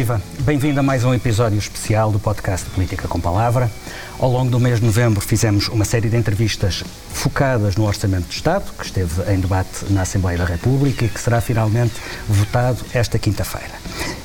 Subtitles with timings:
[0.00, 0.22] Viva!
[0.38, 3.70] Bem-vindo a mais um episódio especial do podcast Política com Palavra.
[4.18, 6.82] Ao longo do mês de novembro fizemos uma série de entrevistas
[7.12, 11.20] focadas no Orçamento de Estado, que esteve em debate na Assembleia da República e que
[11.20, 11.92] será finalmente
[12.26, 13.74] votado esta quinta-feira.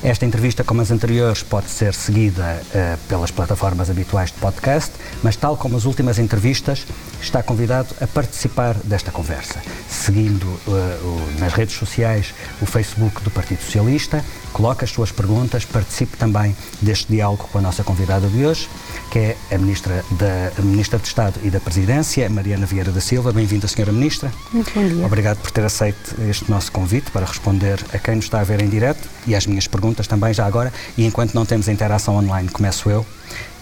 [0.06, 5.34] Esta entrevista, como as anteriores, pode ser seguida uh, pelas plataformas habituais de podcast, mas
[5.34, 6.86] tal como as últimas entrevistas,
[7.20, 13.32] está convidado a participar desta conversa, seguindo uh, o, nas redes sociais o Facebook do
[13.32, 18.46] Partido Socialista, coloque as suas perguntas, participe também deste diálogo com a nossa convidada de
[18.46, 18.68] hoje,
[19.10, 23.32] que é a Ministra da Ministra de Estado e da Presidência, Mariana Vieira da Silva.
[23.32, 24.32] Bem-vinda, Senhora Ministra.
[24.52, 25.04] Muito bom dia.
[25.04, 28.62] Obrigado por ter aceito este nosso convite para responder a quem nos está a ver
[28.62, 30.72] em direto e às minhas perguntas também já agora.
[30.98, 33.06] E enquanto não temos interação online, começo eu.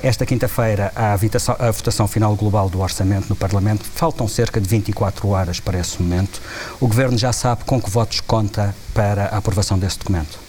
[0.03, 3.85] Esta quinta-feira há a votação, a votação final global do orçamento no Parlamento.
[3.85, 6.41] Faltam cerca de 24 horas para esse momento.
[6.81, 10.44] O Governo já sabe com que votos conta para a aprovação desse documento?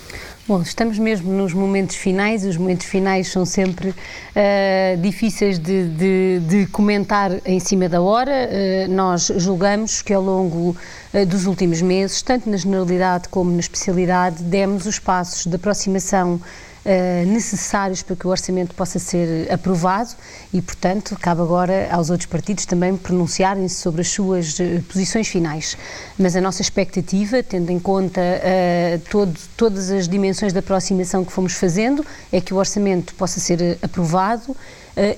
[0.48, 6.40] Bom, estamos mesmo nos momentos finais, os momentos finais são sempre uh, difíceis de, de,
[6.48, 8.32] de, comentar em cima da hora.
[8.32, 10.78] Uh, nós julgamos que ao longo
[11.16, 16.40] uh, dos últimos meses, tanto na generalidade como na especialidade, demos os passos de aproximação
[16.86, 20.11] uh, necessários para que o orçamento possa ser aprovado
[20.53, 25.75] e, portanto, cabe agora aos outros partidos também pronunciarem-se sobre as suas uh, posições finais.
[26.17, 31.31] Mas a nossa expectativa, tendo em conta uh, todo, todas as dimensões da aproximação que
[31.31, 34.56] fomos fazendo, é que o orçamento possa ser aprovado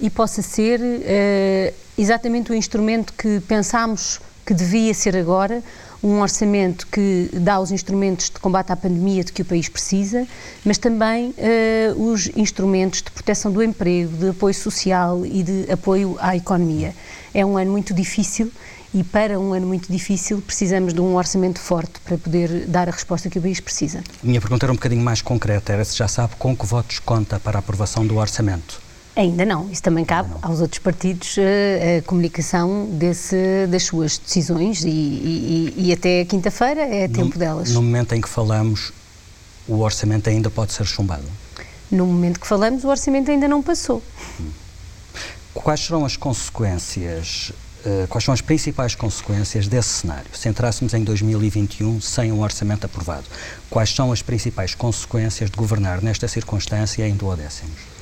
[0.01, 0.81] e possa ser
[1.95, 5.61] exatamente o instrumento que pensámos que devia ser agora
[6.03, 10.27] um orçamento que dá os instrumentos de combate à pandemia de que o país precisa,
[10.63, 16.15] mas também uh, os instrumentos de proteção do emprego, de apoio social e de apoio
[16.19, 16.93] à economia.
[17.33, 18.51] É um ano muito difícil
[18.93, 22.91] e para um ano muito difícil precisamos de um orçamento forte para poder dar a
[22.91, 24.03] resposta que o país precisa.
[24.23, 27.39] Minha pergunta era um bocadinho mais concreta, era se já sabe com que votos conta
[27.39, 28.86] para a aprovação do orçamento.
[29.17, 29.67] Ainda não.
[29.71, 35.73] Isso também cabe aos outros partidos eh, a comunicação desse, das suas decisões e, e,
[35.75, 37.71] e até quinta-feira é tempo no, delas.
[37.71, 38.93] No momento em que falamos,
[39.67, 41.23] o orçamento ainda pode ser chumbado?
[41.89, 44.03] No momento que falamos, o orçamento ainda não passou.
[45.51, 47.51] Quais serão as consequências,
[47.83, 50.29] uh, quais são as principais consequências desse cenário?
[50.31, 53.25] Se entrássemos em 2021 sem um orçamento aprovado,
[53.67, 57.96] quais são as principais consequências de governar nesta circunstância em duodécimos?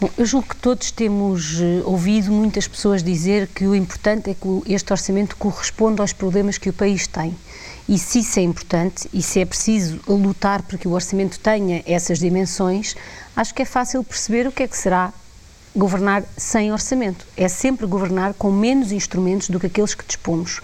[0.00, 4.34] Bom, eu julgo que todos temos uh, ouvido muitas pessoas dizer que o importante é
[4.34, 7.36] que este orçamento corresponda aos problemas que o país tem.
[7.86, 11.82] E se isso é importante e se é preciso lutar para que o orçamento tenha
[11.86, 12.96] essas dimensões,
[13.36, 15.12] acho que é fácil perceber o que é que será
[15.76, 17.26] governar sem orçamento.
[17.36, 20.60] É sempre governar com menos instrumentos do que aqueles que dispomos.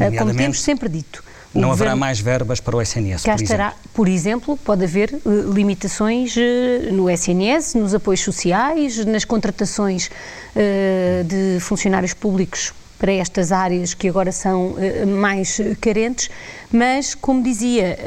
[0.00, 1.22] Uh, como temos sempre dito.
[1.52, 3.90] Não haverá mais verbas para o SNS, cá por estará, exemplo?
[3.92, 11.24] Por exemplo, pode haver uh, limitações uh, no SNS, nos apoios sociais, nas contratações uh,
[11.24, 14.76] de funcionários públicos para estas áreas que agora são
[15.18, 16.28] mais carentes,
[16.70, 17.98] mas, como dizia,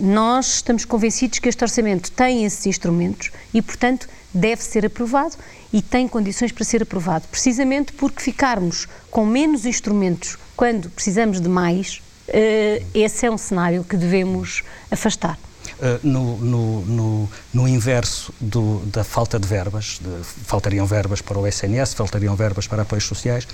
[0.00, 5.36] nós estamos convencidos que este orçamento tem esses instrumentos e, portanto, deve ser aprovado
[5.70, 11.48] e tem condições para ser aprovado, precisamente porque ficarmos com menos instrumentos quando precisamos de
[11.50, 12.00] mais,
[12.94, 15.38] esse é um cenário que devemos afastar.
[15.78, 21.38] Uh, no, no, no, no, inverso do, da falta de verbas, de, faltariam verbas para
[21.38, 23.46] o SNS, faltariam verbas para apoios sociais,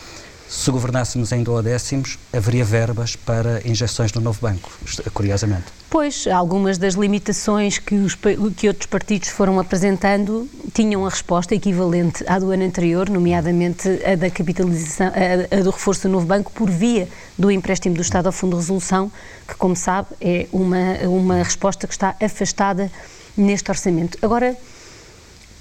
[0.48, 4.70] se governássemos em duodécimos, haveria verbas para injeções no novo banco,
[5.12, 5.64] curiosamente.
[5.90, 8.16] Pois, algumas das limitações que, os,
[8.56, 14.16] que outros partidos foram apresentando tinham a resposta equivalente à do ano anterior, nomeadamente a
[14.16, 18.26] da capitalização, a, a do reforço do novo banco por via do empréstimo do Estado
[18.26, 19.10] ao Fundo de Resolução,
[19.46, 22.90] que, como sabe, é uma, uma resposta que está afastada
[23.36, 24.18] neste orçamento.
[24.22, 24.56] Agora,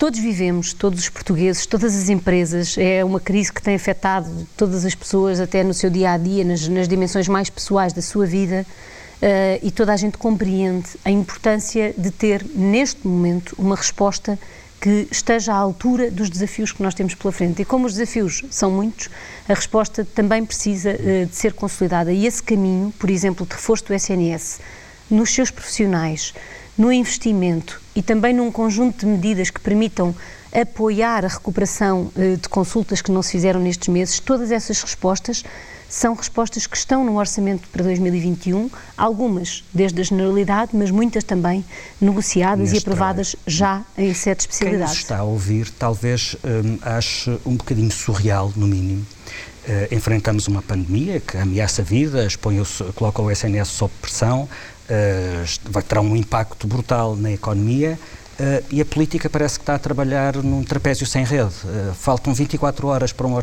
[0.04, 4.84] todos vivemos, todos os portugueses, todas as empresas, é uma crise que tem afetado todas
[4.84, 8.26] as pessoas, até no seu dia a dia, nas, nas dimensões mais pessoais da sua
[8.26, 8.66] vida.
[9.22, 14.38] Uh, e toda a gente compreende a importância de ter, neste momento, uma resposta
[14.82, 17.62] que esteja à altura dos desafios que nós temos pela frente.
[17.62, 19.10] E como os desafios são muitos,
[19.48, 22.12] a resposta também precisa uh, de ser consolidada.
[22.12, 24.60] E esse caminho, por exemplo, de reforço do SNS,
[25.10, 26.34] nos seus profissionais,
[26.78, 30.16] no investimento e também num conjunto de medidas que permitam
[30.54, 35.44] apoiar a recuperação uh, de consultas que não se fizeram nestes meses, todas essas respostas
[35.94, 38.68] são respostas que estão no orçamento para 2021,
[38.98, 41.64] algumas desde a generalidade, mas muitas também
[42.02, 43.86] negociadas Neste e aprovadas trabalho.
[43.86, 44.94] já em sete especialidades.
[44.94, 49.06] Quem está a ouvir talvez um, ache um bocadinho surreal, no mínimo,
[49.64, 52.66] Uh, enfrentamos uma pandemia que ameaça vidas, põe o,
[52.96, 54.50] coloca o SNS sob pressão,
[55.88, 57.98] terá um impacto brutal na economia
[58.34, 61.54] Uh, e a política parece que está a trabalhar num trapézio sem rede.
[61.64, 63.40] Uh, faltam 24 horas para, um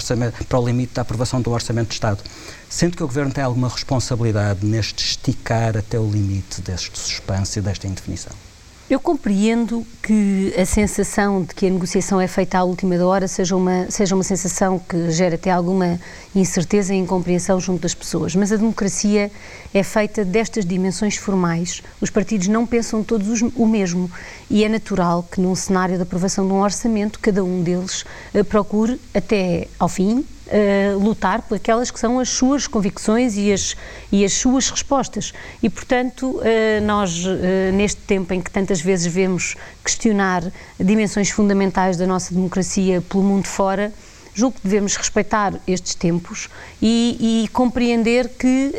[0.49, 2.23] para o limite da aprovação do Orçamento de Estado.
[2.69, 7.63] Sendo que o Governo tem alguma responsabilidade neste esticar até o limite deste suspense e
[7.63, 8.50] desta indefinição?
[8.91, 13.55] Eu compreendo que a sensação de que a negociação é feita à última hora seja
[13.55, 15.97] uma, seja uma sensação que gera até alguma
[16.35, 19.31] incerteza e incompreensão junto das pessoas, mas a democracia
[19.73, 21.85] é feita destas dimensões formais.
[22.01, 24.11] Os partidos não pensam todos os, o mesmo
[24.51, 28.05] e é natural que num cenário de aprovação de um orçamento cada um deles
[28.35, 33.53] uh, procure até ao fim uh, lutar por aquelas que são as suas convicções e
[33.53, 33.77] as,
[34.11, 35.33] e as suas respostas.
[35.63, 40.43] E, portanto, uh, nós, uh, neste tempo em que tantas vezes vemos questionar
[40.79, 43.93] dimensões fundamentais da nossa democracia pelo mundo fora,
[44.35, 46.49] julgo que devemos respeitar estes tempos
[46.81, 48.73] e, e compreender que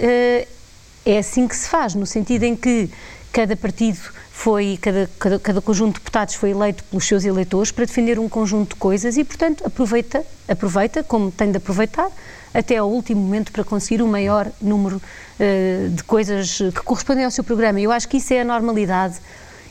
[1.06, 2.90] é assim que se faz, no sentido em que
[3.34, 4.00] cada partido
[4.42, 8.28] foi, cada, cada, cada, conjunto de deputados foi eleito pelos seus eleitores para defender um
[8.28, 12.10] conjunto de coisas e, portanto, aproveita, aproveita como tem de aproveitar,
[12.52, 17.30] até ao último momento para conseguir o maior número uh, de coisas que correspondem ao
[17.30, 17.80] seu programa.
[17.80, 19.18] Eu acho que isso é a normalidade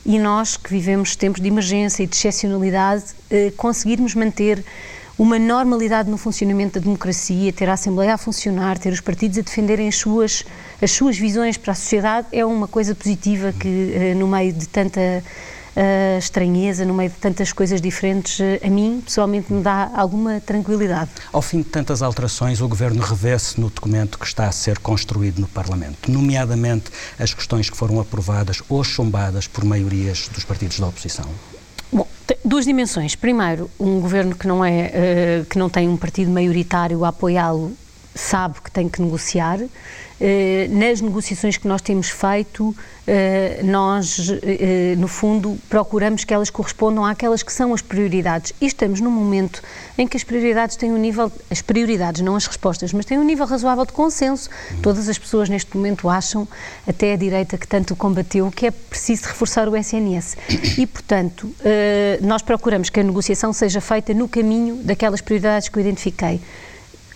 [0.07, 4.65] e nós, que vivemos tempos de emergência e de excepcionalidade, uh, conseguirmos manter
[5.21, 9.43] uma normalidade no funcionamento da democracia, ter a Assembleia a funcionar, ter os partidos a
[9.43, 10.47] defenderem as suas,
[10.81, 14.67] as suas visões para a sociedade, é uma coisa positiva que, eh, no meio de
[14.67, 15.23] tanta
[15.77, 20.41] uh, estranheza, no meio de tantas coisas diferentes, uh, a mim, pessoalmente, me dá alguma
[20.41, 21.11] tranquilidade.
[21.31, 25.39] Ao fim de tantas alterações, o Governo revê-se no documento que está a ser construído
[25.39, 30.87] no Parlamento, nomeadamente as questões que foram aprovadas ou chumbadas por maiorias dos partidos da
[30.87, 31.29] oposição.
[32.51, 33.15] Duas dimensões.
[33.15, 37.77] Primeiro, um governo que não é uh, que não tem um partido maioritário a apoiá-lo
[38.13, 39.69] sabe que tem que negociar eh,
[40.71, 42.75] nas negociações que nós temos feito,
[43.13, 48.53] eh, nós, eh, no fundo, procuramos que elas correspondam àquelas que são as prioridades.
[48.61, 49.61] E estamos num momento
[49.99, 53.25] em que as prioridades têm um nível, as prioridades, não as respostas, mas têm um
[53.25, 54.49] nível razoável de consenso.
[54.81, 56.47] Todas as pessoas neste momento acham,
[56.87, 60.37] até a direita que tanto combateu, que é preciso reforçar o SNS.
[60.79, 61.53] E, portanto,
[62.23, 66.41] nós procuramos que a negociação seja feita no caminho daquelas prioridades que eu identifiquei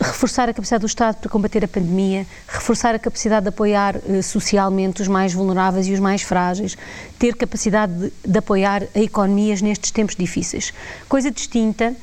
[0.04, 4.22] reforçar a capacidade do Estado para combater a pandemia, reforçar a capacidade de apoiar eh,
[4.22, 6.76] socialmente os mais vulneráveis e os mais frágeis,
[7.18, 10.72] ter capacidade de, de apoiar a economias nestes tempos difíceis.
[11.08, 11.94] Coisa distinta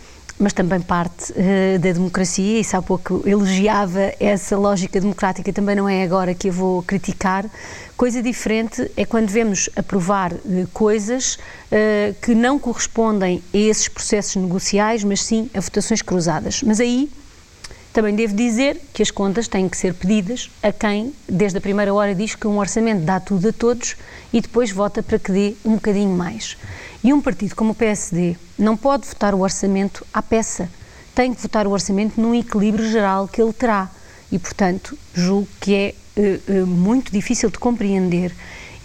[0.41, 5.87] mas também parte uh, da democracia, e há pouco elogiava essa lógica democrática, também não
[5.87, 7.45] é agora que eu vou criticar.
[7.95, 14.35] Coisa diferente é quando vemos aprovar uh, coisas uh, que não correspondem a esses processos
[14.35, 16.63] negociais, mas sim a votações cruzadas.
[16.63, 17.11] Mas aí
[17.93, 21.93] também devo dizer que as contas têm que ser pedidas a quem, desde a primeira
[21.93, 23.97] hora, diz que um orçamento dá tudo a todos
[24.31, 26.57] e depois vota para que dê um bocadinho mais.
[27.03, 30.69] E um partido como o PSD não pode votar o orçamento à peça.
[31.13, 33.89] Tem que votar o orçamento num equilíbrio geral que ele terá.
[34.31, 38.33] E, portanto, julgo que é uh, uh, muito difícil de compreender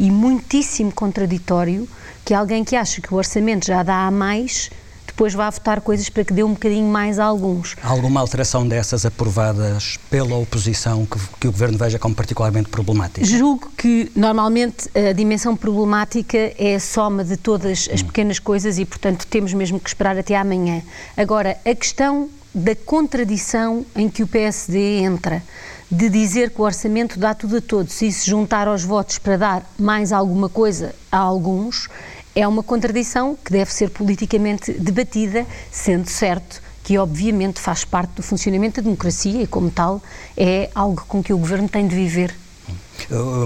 [0.01, 1.89] e muitíssimo contraditório
[2.25, 4.69] que alguém que acha que o orçamento já dá a mais
[5.07, 7.77] depois vá votar coisas para que dê um bocadinho mais a alguns.
[7.83, 13.25] Há alguma alteração dessas aprovadas pela oposição que, que o Governo veja como particularmente problemática?
[13.25, 18.07] Julgo que, normalmente, a dimensão problemática é a soma de todas as hum.
[18.07, 20.83] pequenas coisas e, portanto, temos mesmo que esperar até amanhã.
[21.17, 25.43] Agora, a questão da contradição em que o PSD entra,
[25.91, 29.37] de dizer que o orçamento dá tudo a todos e se juntar aos votos para
[29.37, 31.89] dar mais alguma coisa a alguns,
[32.37, 38.23] é uma contradição que deve ser politicamente debatida, sendo certo que obviamente faz parte do
[38.23, 40.01] funcionamento da democracia e, como tal,
[40.37, 42.33] é algo com que o Governo tem de viver.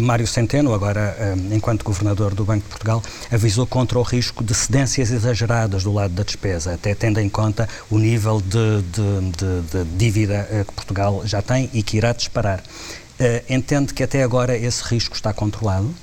[0.02, 4.54] Mário Centeno, agora uh, enquanto Governador do Banco de Portugal, avisou contra o risco de
[4.54, 9.84] cedências exageradas do lado da despesa, até tendo em conta o nível de, de, de,
[9.84, 12.62] de dívida uh, que Portugal já tem e que irá disparar.
[13.50, 15.94] Entende que até agora esse risco está controlado?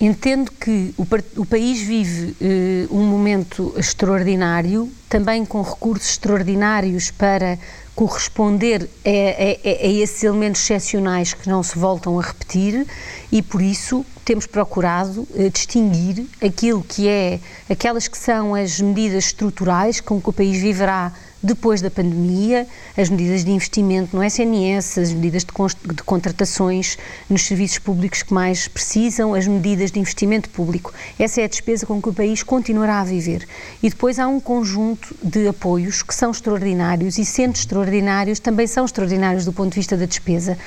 [0.00, 1.04] Entendo que o,
[1.40, 7.58] o país vive uh, um momento extraordinário, também com recursos extraordinários para
[7.96, 12.86] corresponder a, a, a, esses elementos excepcionais que não se voltam a repetir
[13.32, 19.24] e por isso temos procurado uh, distinguir aquilo que é aquelas que são as medidas
[19.24, 21.12] estruturais com que o país viverá
[21.42, 22.66] depois da pandemia,
[22.96, 26.98] as medidas de investimento no SNS, as medidas de, de, contratações
[27.30, 30.92] nos serviços públicos que mais precisam, as medidas de investimento público.
[31.18, 33.46] Essa é a despesa com que o país continuará a viver.
[33.82, 38.84] E depois há um conjunto de apoios que são extraordinários e, sendo extraordinários, também são
[38.84, 40.58] extraordinários do ponto de vista da despesa.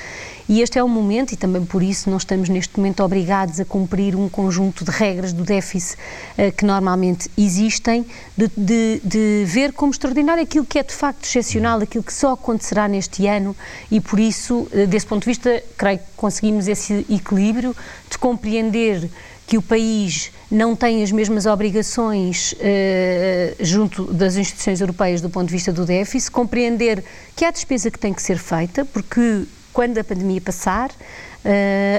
[0.48, 3.64] E este é o momento, e também por isso nós estamos neste momento obrigados a
[3.64, 8.04] cumprir um conjunto de regras do déficit uh, que normalmente existem,
[8.36, 12.32] de, de, de, ver como extraordinário aquilo que é de facto excepcional, aquilo que só
[12.32, 13.56] acontecerá neste ano,
[13.90, 17.74] e por isso, uh, desse ponto de vista, creio que conseguimos esse equilíbrio
[18.10, 19.08] de compreender
[19.46, 25.46] que o país não tem as mesmas obrigações uh, junto das instituições europeias do ponto
[25.46, 27.04] de vista do déficit, compreender
[27.36, 30.90] que há despesa que tem que ser feita, porque quando a pandemia passar,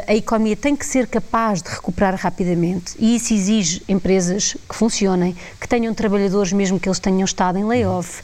[0.07, 2.95] a economia tem que ser capaz de recuperar rapidamente.
[2.97, 7.65] E isso exige empresas que funcionem, que tenham trabalhadores mesmo que eles tenham estado em
[7.65, 8.23] layoff, uh,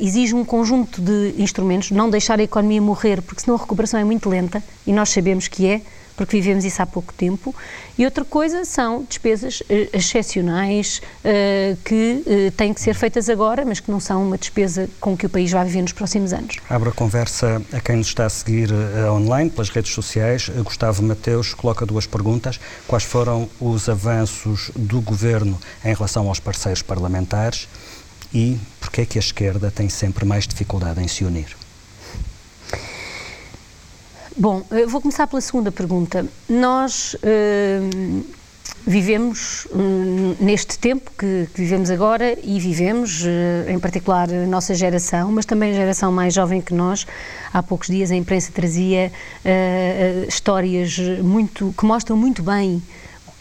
[0.00, 4.04] exige um conjunto de instrumentos, não deixar a economia morrer, porque senão a recuperação é
[4.04, 5.80] muito lenta e nós sabemos que é,
[6.20, 7.54] porque vivemos isso há pouco tempo,
[7.96, 13.64] e outra coisa são despesas uh, excepcionais uh, que uh, têm que ser feitas agora,
[13.64, 16.56] mas que não são uma despesa com que o país vai viver nos próximos anos.
[16.68, 18.68] Abro a conversa a quem nos está a seguir
[19.10, 20.50] online, pelas redes sociais.
[20.62, 22.60] Gustavo Mateus coloca duas perguntas.
[22.86, 27.66] Quais foram os avanços do Governo em relação aos parceiros parlamentares
[28.34, 31.59] e porquê é que a esquerda tem sempre mais dificuldade em se unir?
[34.40, 36.26] Bom, vou começar pela segunda pergunta.
[36.48, 38.24] Nós uh,
[38.86, 44.74] vivemos uh, neste tempo que, que, vivemos agora e vivemos, uh, em particular, a nossa
[44.74, 47.06] geração, mas também a geração mais jovem que nós.
[47.52, 49.12] Há poucos dias a imprensa trazia
[50.26, 52.82] histórias muito que mostram muito bem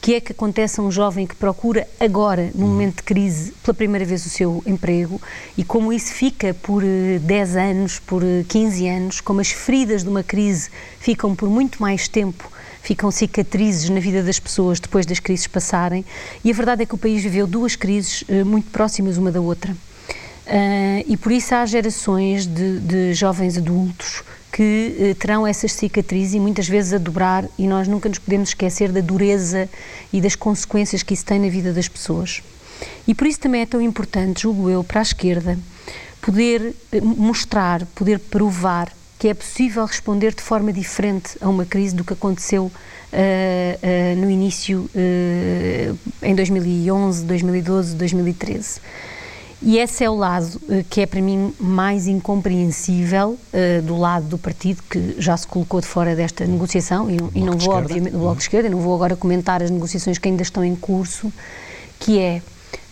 [0.02, 3.74] que é que acontece a um jovem que procura agora, num momento de crise, pela
[3.74, 5.22] primeira vez o seu emprego
[5.58, 10.04] e como isso fica por 10 eh, anos, por 15 eh, anos, como as feridas
[10.04, 12.50] de uma crise ficam por muito mais tempo,
[12.82, 16.06] ficam cicatrizes na vida das pessoas depois das crises passarem.
[16.44, 19.42] E a verdade é que o país viveu duas crises eh, muito próximas uma da
[19.42, 19.76] outra.
[20.50, 26.34] Uh, e por isso há gerações de, de jovens adultos que eh, terão essas cicatrizes
[26.34, 29.70] e muitas vezes a dobrar, e nós nunca nos podemos esquecer da dureza
[30.12, 32.42] e das consequências que isso tem na vida das pessoas.
[33.08, 35.58] E por isso também é tão importante, julgo eu, para a esquerda,
[36.22, 41.94] poder eh, mostrar, poder provar que é possível responder de forma diferente a uma crise
[41.94, 48.80] do que aconteceu uh, uh, no início, uh, em 2011, 2012, 2013.
[49.62, 54.28] E esse é o lado uh, que é para mim mais incompreensível uh, do lado
[54.28, 57.10] do partido que já se colocou de fora desta negociação.
[57.12, 59.70] E, e não vou, obviamente, do Bloco de Esquerda, e não vou agora comentar as
[59.70, 61.32] negociações que ainda estão em curso,
[62.00, 62.42] que é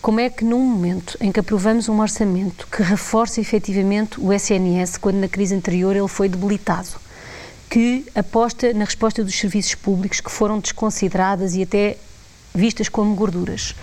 [0.02, 4.98] como é que num momento em que aprovamos um orçamento que reforça efetivamente o SNS,
[4.98, 6.90] quando na crise anterior ele foi debilitado,
[7.70, 11.98] que aposta na resposta dos serviços públicos que foram desconsideradas e até
[12.54, 13.76] vistas como gorduras,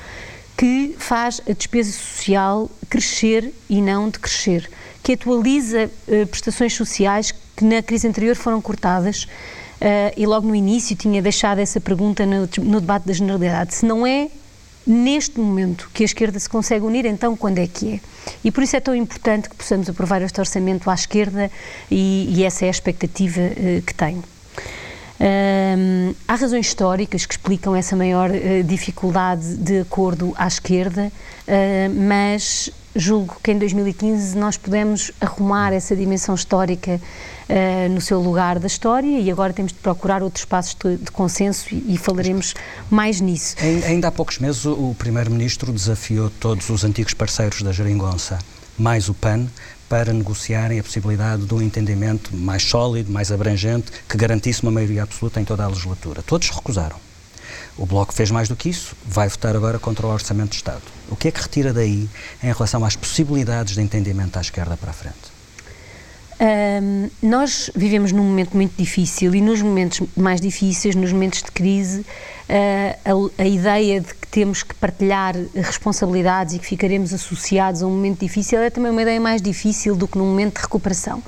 [0.57, 4.71] que faz a despesa social crescer e não decrescer,
[5.03, 9.25] que atualiza uh, prestações sociais que na crise anterior foram cortadas.
[9.25, 13.75] Uh, e logo no início tinha deixado essa pergunta no, no debate da generalidade.
[13.75, 14.31] Se não é
[14.87, 18.01] neste momento que a esquerda se consegue unir, então quando é que é?
[18.43, 21.51] E por isso é tão importante que possamos aprovar este orçamento à esquerda
[21.91, 24.23] e, e essa é a expectativa uh, que tenho.
[26.27, 31.11] Há razões históricas que explicam essa maior uh, dificuldade de acordo à esquerda,
[31.47, 37.01] uh, mas julgo que em 2015 nós pudemos arrumar essa dimensão histórica
[37.49, 41.11] uh, no seu lugar da história e agora temos de procurar outros espaços de, de
[41.11, 42.55] consenso e, e, falaremos
[42.91, 43.57] mais nisso.
[43.87, 48.39] Ainda há poucos meses o Primeiro-Ministro desafiou todos os antigos parceiros da Geringonça,
[48.79, 49.47] mais o PAN,
[49.95, 55.05] para negociarem a possibilidade de um entendimento mais sólido, mais abrangente, que garantisse uma maioria
[55.05, 56.21] absoluta em toda a legislatura.
[56.21, 56.97] Todos recusaram.
[57.79, 60.83] O Bloco fez mais do que isso, vai votar agora contra o Orçamento de Estado.
[61.09, 62.09] O que é que retira daí
[62.43, 65.34] em relação às possibilidades de entendimento à esquerda para a frente?
[66.41, 71.53] Um, nós vivemos num momento muito difícil e nos momentos mais difíceis, nos momentos de
[71.53, 77.83] crise, uh, a, a, ideia de que temos que partilhar responsabilidades e que ficaremos associados
[77.83, 80.63] a um momento difícil é também uma ideia mais difícil do que num momento de
[80.63, 81.23] recuperação.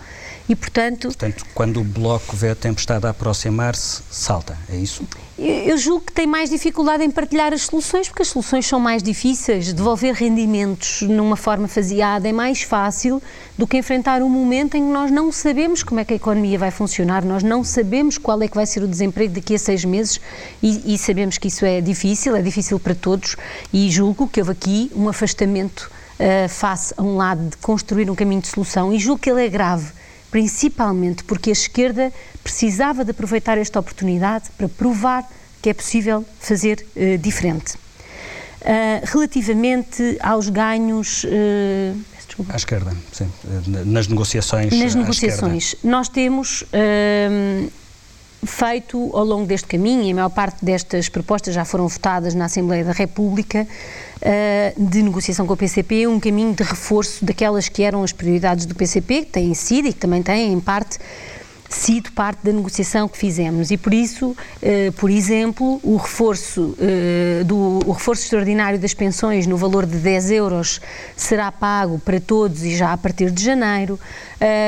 [0.48, 1.08] E, portanto...
[1.08, 5.04] Portanto, quando o Bloco vê a tempestade a aproximar-se, salta, é isso?
[5.38, 9.02] Eu julgo que tem mais dificuldade em partilhar as soluções, porque as soluções são mais
[9.02, 9.70] difíceis.
[9.70, 13.22] Devolver rendimentos numa forma faseada é mais fácil
[13.56, 16.58] do que enfrentar um momento em que nós não sabemos como é que a economia
[16.58, 19.84] vai funcionar, nós não sabemos qual é que vai ser o desemprego daqui a seis
[19.84, 20.18] meses
[20.62, 23.36] e, e sabemos que isso é difícil, é difícil para todos
[23.70, 28.14] e julgo que houve aqui um afastamento uh, face a um lado de construir um
[28.14, 29.92] caminho de solução e julgo que ele é grave
[30.30, 35.28] principalmente porque a esquerda precisava de aproveitar esta oportunidade para provar
[35.62, 37.74] que é possível fazer uh, diferente.
[37.74, 41.24] Uh, relativamente aos ganhos.
[41.24, 41.96] Uh,
[42.48, 43.30] à esquerda, sim.
[43.86, 44.72] Nas negociações.
[44.72, 45.76] Nas negociações.
[45.82, 46.64] Nós temos
[48.46, 52.46] feito ao longo deste caminho, e a maior parte destas propostas já foram votadas na
[52.46, 57.82] Assembleia da República, uh, de negociação com o PCP, um caminho de reforço daquelas que
[57.82, 60.98] eram as prioridades do PCP, que têm sido e que também têm, em parte,
[61.68, 63.70] sido parte da negociação que fizemos.
[63.70, 69.46] E por isso, eh, por exemplo, o reforço, eh, do, o reforço extraordinário das pensões
[69.46, 70.80] no valor de 10 euros
[71.16, 73.98] será pago para todos e já a partir de janeiro,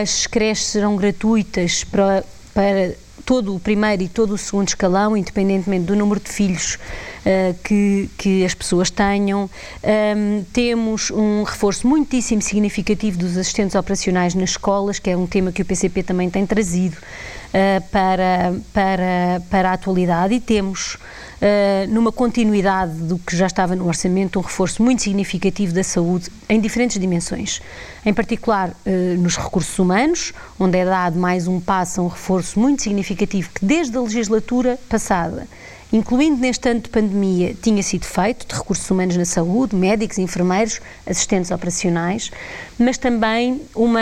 [0.02, 2.94] as creches serão gratuitas para, para
[3.28, 8.08] todo o primeiro e todo o segundo escalão, independentemente do número de filhos uh, que,
[8.16, 9.50] que as pessoas tenham.
[9.84, 15.52] Um, temos um reforço muitíssimo significativo dos assistentes operacionais nas escolas, que é um tema
[15.52, 20.96] que o PCP também tem trazido uh, para, para, para a atualidade, e temos
[21.40, 26.30] uh, numa continuidade do que já estava no orçamento, um reforço muito significativo da saúde
[26.48, 27.60] em diferentes dimensões.
[28.04, 32.82] Em particular, uh, nos recursos humanos, onde é dado mais um passo, um reforço muito
[32.82, 35.46] significativo que desde a legislatura passada
[35.92, 40.80] incluindo neste ano de pandemia, tinha sido feito, de recursos humanos na saúde, médicos, enfermeiros,
[41.06, 42.30] assistentes operacionais,
[42.78, 44.00] mas também uma,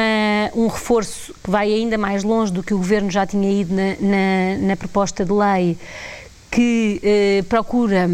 [0.55, 3.97] um reforço que vai ainda mais longe do que o Governo já tinha ido na,
[4.01, 5.79] na, na proposta de lei
[6.57, 8.09] que eh, procura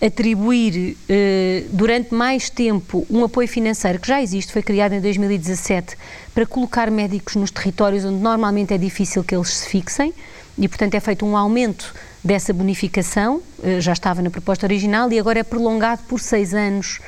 [0.00, 5.98] atribuir eh, durante mais tempo um apoio financeiro que já existe, foi criado em 2017,
[6.34, 10.14] para colocar médicos nos territórios onde normalmente é difícil que eles se fixem
[10.56, 11.94] e, portanto, é feito um aumento
[12.24, 16.98] dessa bonificação, eh, já estava na proposta original e agora é prolongado por seis anos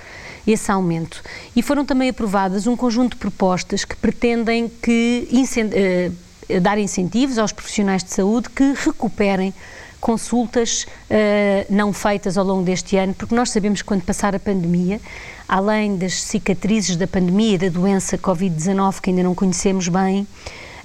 [0.47, 1.23] esse aumento.
[1.57, 7.53] E foram também aprovadas um conjunto de propostas que pretendem que, uh, dar incentivos aos
[7.53, 9.55] profissionais de saúde que recuperem
[10.05, 14.39] consultas uh, não feitas ao longo deste ano, porque nós sabemos que quando passar a
[14.39, 15.01] pandemia,
[15.49, 20.27] além das cicatrizes da pandemia e da doença Covid-19 que ainda não conhecemos bem,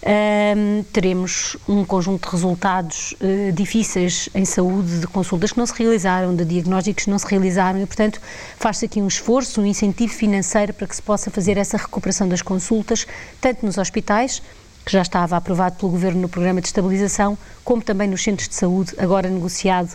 [0.03, 5.73] uh, teremos um conjunto de resultados uh, difíceis em saúde, de consultas que não se
[5.73, 8.21] realizaram, de diagnósticos que não se realizaram e, portanto,
[8.57, 12.41] faz-se aqui um esforço, um incentivo financeiro para que se possa fazer essa recuperação das
[12.41, 13.05] consultas,
[13.41, 14.41] tanto nos hospitais
[14.85, 18.55] que já estava aprovado pelo Governo no Programa de Estabilização, como também nos centros de
[18.55, 19.89] saúde, agora negociado,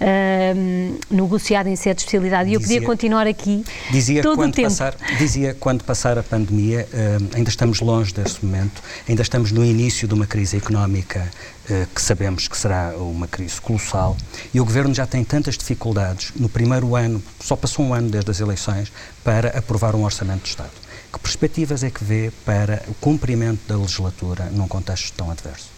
[0.00, 2.50] uh, negociado em sede de especialidade.
[2.50, 4.68] E eu podia continuar aqui dizia todo quando o tempo.
[4.68, 9.64] Passar, dizia quando passar a pandemia, uh, ainda estamos longe desse momento, ainda estamos no
[9.64, 11.26] início de uma crise económica
[11.68, 14.16] uh, que sabemos que será uma crise colossal
[14.54, 18.30] e o Governo já tem tantas dificuldades no primeiro ano, só passou um ano desde
[18.30, 18.92] as eleições,
[19.24, 20.85] para aprovar um orçamento de Estado.
[21.16, 25.70] Que perspectivas é que vê para o cumprimento da legislatura num contexto tão adverso?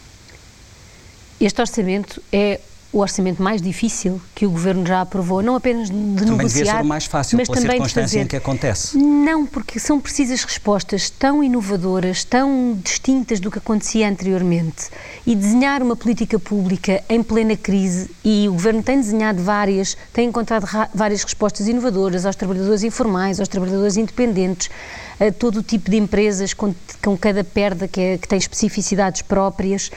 [1.41, 2.61] Este orçamento é
[2.93, 6.73] o orçamento mais difícil que o Governo já aprovou, não apenas de também negociar, devia
[6.73, 8.25] ser o mais fácil mas pela também circunstância de fazer.
[8.25, 8.99] em que acontece.
[8.99, 14.89] Não, porque são precisas respostas tão inovadoras, tão distintas do que acontecia anteriormente.
[15.27, 20.29] E desenhar uma política pública em plena crise, e o Governo tem desenhado várias, tem
[20.29, 24.71] encontrado várias respostas inovadoras aos trabalhadores informais, aos trabalhadores independentes,
[25.21, 29.23] a todo o tipo de empresas com, com cada perda que, é, que tem especificidades
[29.23, 29.91] próprias.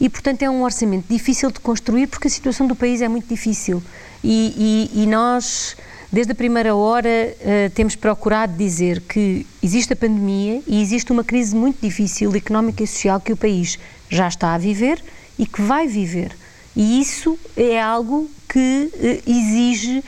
[0.00, 3.28] E, portanto, é um orçamento difícil de construir porque a situação do país é muito
[3.28, 3.82] difícil.
[4.22, 5.76] E, e, e nós,
[6.10, 11.22] desde a primeira hora, uh, temos procurado dizer que existe a pandemia e existe uma
[11.22, 13.78] crise muito difícil económica e social que o país
[14.10, 15.02] já está a viver
[15.38, 16.32] e que vai viver.
[16.74, 20.02] E isso é algo que uh, exige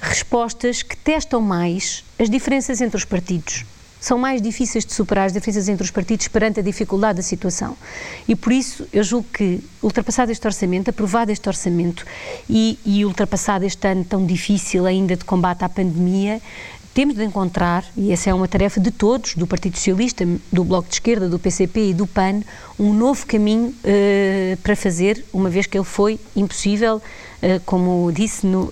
[0.00, 3.64] respostas que testam mais as diferenças entre os partidos
[4.02, 7.76] são mais difíceis de superar as diferenças entre os partidos perante a dificuldade da situação.
[8.26, 12.04] E por isso eu julgo que, ultrapassado este orçamento, aprovado este orçamento
[12.50, 16.42] e, e ultrapassado este ano tão difícil ainda de combate à pandemia,
[16.92, 20.88] temos de encontrar, e essa é uma tarefa de todos, do Partido Socialista, do Bloco
[20.88, 22.42] de Esquerda, do PCP e do PAN,
[22.78, 27.00] um novo caminho uh, para fazer, uma vez que ele foi impossível,
[27.64, 28.70] como disse, no, uh,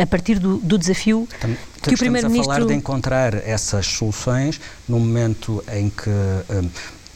[0.00, 2.52] a, partir do, do desafio Tam, que o Primeiro-Ministro...
[2.52, 6.10] a falar de encontrar essas soluções no momento em que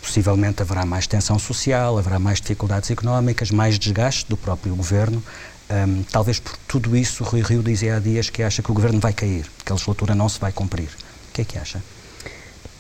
[0.07, 5.23] possivelmente haverá mais tensão social, haverá mais dificuldades económicas, mais desgaste do próprio governo.
[5.69, 9.01] Um, talvez por tudo isso, Rui Rio dizia há dias que acha que o governo
[9.01, 10.89] vai cair, que a legislatura não se vai cumprir.
[11.29, 11.83] O que é que acha?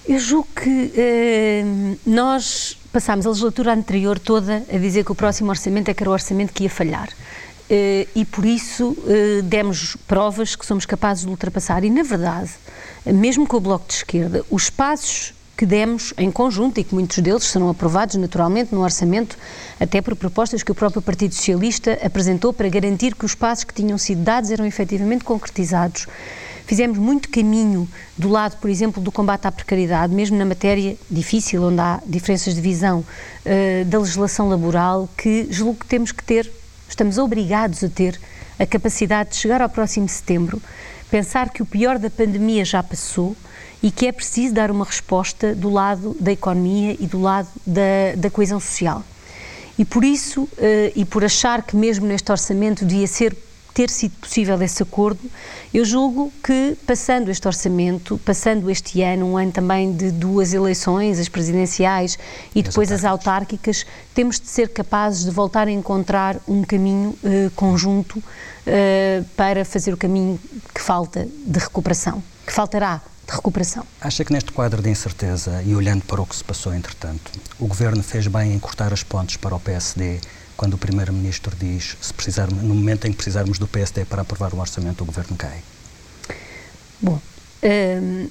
[0.09, 5.51] Eu julgo que uh, nós passámos a legislatura anterior toda a dizer que o próximo
[5.51, 7.09] orçamento é que era o orçamento que ia falhar.
[7.69, 11.83] Uh, e por isso uh, demos provas que somos capazes de ultrapassar.
[11.83, 12.51] E, na verdade,
[13.05, 17.19] mesmo com o Bloco de Esquerda, os passos que demos em conjunto e que muitos
[17.19, 19.39] deles serão aprovados naturalmente no orçamento,
[19.81, 23.73] até por propostas que o próprio Partido Socialista apresentou para garantir que os passos que
[23.73, 26.07] tinham sido dados eram efetivamente concretizados.
[26.67, 31.63] Fizemos muito caminho do lado, por exemplo, do combate à precariedade, mesmo na matéria difícil,
[31.63, 36.51] onde há diferenças de visão uh, da legislação laboral, que julgo que temos que ter,
[36.89, 38.21] estamos obrigados a ter,
[38.59, 40.61] a capacidade de chegar ao próximo setembro,
[41.11, 43.37] pensar que o pior da pandemia já passou
[43.83, 48.15] e que é preciso dar uma resposta do lado da economia e do lado da,
[48.17, 49.03] da coesão social.
[49.79, 50.49] E por isso, uh,
[50.95, 53.37] e por achar que mesmo neste orçamento devia ser
[53.77, 55.21] ter sido possível esse acordo,
[55.73, 61.19] eu julgo que, passando este orçamento, passando este ano, um ano também de duas eleições,
[61.19, 62.19] as presidenciais
[62.55, 63.85] e depois as autárquicas,
[64.15, 69.93] temos de ser capazes de voltar a encontrar um caminho uh, conjunto uh, para fazer
[69.93, 70.41] o caminho
[70.75, 73.85] que falta de recuperação, que faltará de recuperação.
[74.01, 77.67] Acha que neste quadro de incerteza e olhando para o que se passou entretanto, o
[77.67, 80.19] Governo fez bem em cortar as pontes para o PSD
[80.57, 84.55] quando o Primeiro-Ministro diz se precisarmos, no momento em que precisarmos do PSD para aprovar
[84.55, 85.61] o orçamento, o Governo cai?
[87.01, 87.21] Bom,
[87.63, 88.29] hum,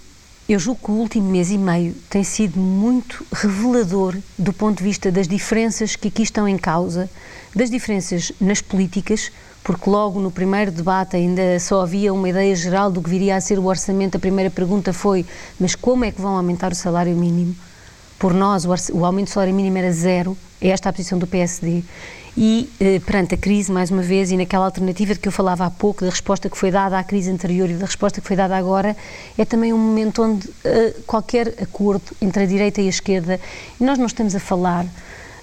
[0.48, 4.84] eu julgo que o último mês e meio tem sido muito revelador do ponto de
[4.84, 7.10] vista das diferenças que aqui estão em causa,
[7.56, 9.32] das diferenças nas políticas,
[9.64, 13.42] porque logo no primeiro debate ainda só havia uma ideia geral do que viria a
[13.42, 14.18] ser o orçamento.
[14.18, 15.26] A primeira pergunta foi:
[15.60, 17.56] mas como é que vão aumentar o salário mínimo?
[18.18, 21.84] Por nós, o, aumento do salário mínimo era zero, é esta a posição do PSD.
[22.38, 25.66] E eh, perante a crise, mais uma vez, e naquela alternativa de que eu falava
[25.66, 28.36] há pouco, da resposta que foi dada à crise anterior e da resposta que foi
[28.36, 28.96] dada agora,
[29.38, 33.40] é também um momento onde eh, qualquer acordo entre a direita e a esquerda,
[33.80, 34.86] e nós não estamos a falar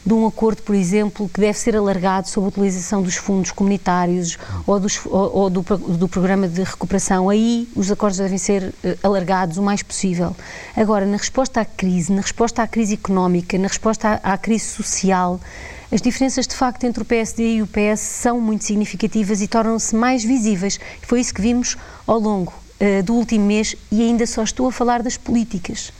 [0.04, 4.36] de um acordo, por exemplo, que deve ser alargado sobre a utilização dos fundos comunitários
[4.66, 7.28] ou, dos, ou, ou do, do, programa de recuperação.
[7.28, 10.34] Aí os acordos devem ser uh, alargados o mais possível.
[10.76, 14.64] Agora, na resposta à crise, na resposta à crise económica, na resposta à, à crise
[14.64, 15.40] social,
[15.92, 19.94] as diferenças de facto entre o PSD e o PS são muito significativas e tornam-se
[19.94, 20.80] mais visíveis.
[21.02, 21.76] Foi isso que vimos
[22.08, 25.92] ao longo uh, do último mês e ainda só estou a falar das políticas,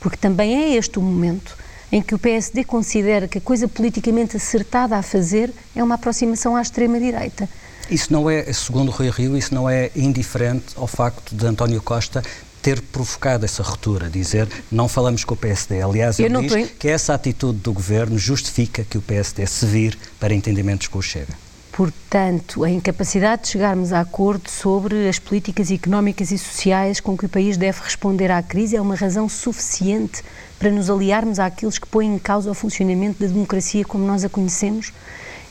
[0.00, 1.62] porque também é este o momento
[1.94, 6.56] em que o PSD considera que a coisa politicamente acertada a fazer é uma aproximação
[6.56, 7.48] à extrema-direita.
[7.88, 12.20] Isso não é, segundo Rui Rio, isso não é indiferente ao facto de António Costa
[12.60, 15.80] ter provocado essa ruptura, dizer não falamos com o PSD.
[15.82, 20.34] Aliás, ele diz que essa atitude do governo justifica que o PSD se vire para
[20.34, 21.43] entendimentos com o Chega.
[21.76, 27.26] Portanto, a incapacidade de chegarmos a acordo sobre as políticas económicas e sociais com que
[27.26, 30.22] o país deve responder à crise é uma razão suficiente
[30.56, 34.28] para nos aliarmos àqueles que põem em causa o funcionamento da democracia como nós a
[34.28, 34.92] conhecemos?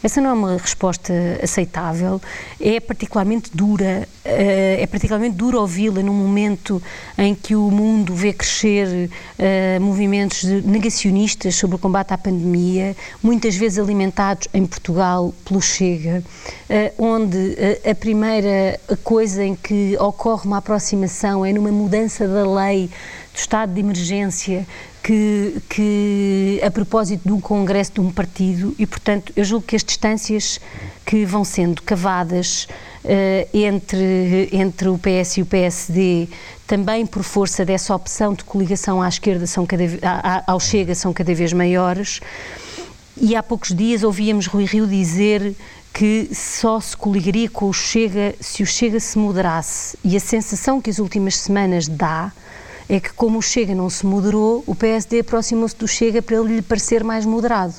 [0.04, 2.22] Essa não é uma resposta aceitável,
[2.60, 6.84] é particularmente dura, eh, é particularmente duro ouvi-la num momento
[7.18, 13.56] em que o mundo vê crescer uh, movimentos negacionistas sobre o combate à pandemia, muitas
[13.56, 16.22] vezes alimentados em Portugal pelo Chega,
[16.70, 17.56] uh, onde
[17.90, 22.90] a primeira coisa em que ocorre uma aproximação é numa mudança da lei
[23.34, 24.68] do estado de emergência
[25.04, 29.76] que, que, a propósito de um congresso de um partido e, portanto, eu julgo que
[29.76, 30.62] as distâncias
[31.06, 32.70] que vão sendo cavadas
[33.04, 36.30] uh, entre, entre o PS e o PSD,
[36.66, 39.84] também por força dessa opção de coligação à esquerda são cada,
[40.48, 42.22] ao Chega, são cada vez maiores.
[43.18, 45.54] E há poucos dias ouvíamos Rui Rio dizer
[45.94, 49.98] que só se coligaria com o Chega se o Chega se moderasse.
[50.02, 52.32] E a sensação que as últimas semanas dá
[52.88, 56.56] é que, como o Chega não se moderou, o PSD aproximou-se do Chega para ele
[56.56, 57.74] lhe parecer mais moderado.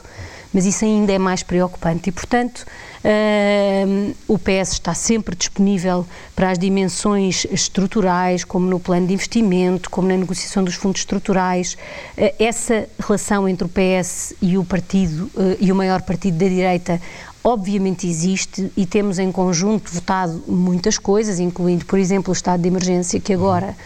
[0.54, 2.64] Mas isso ainda é mais preocupante e, portanto,
[3.04, 9.90] uh, o PS está sempre disponível para as dimensões estruturais, como no plano de investimento,
[9.90, 11.76] como na negociação dos fundos estruturais.
[12.16, 16.46] Uh, essa relação entre o PS e o partido uh, e o maior partido da
[16.46, 17.00] direita
[17.42, 22.68] obviamente existe e temos em conjunto votado muitas coisas, incluindo, por exemplo, o estado de
[22.68, 23.76] emergência que agora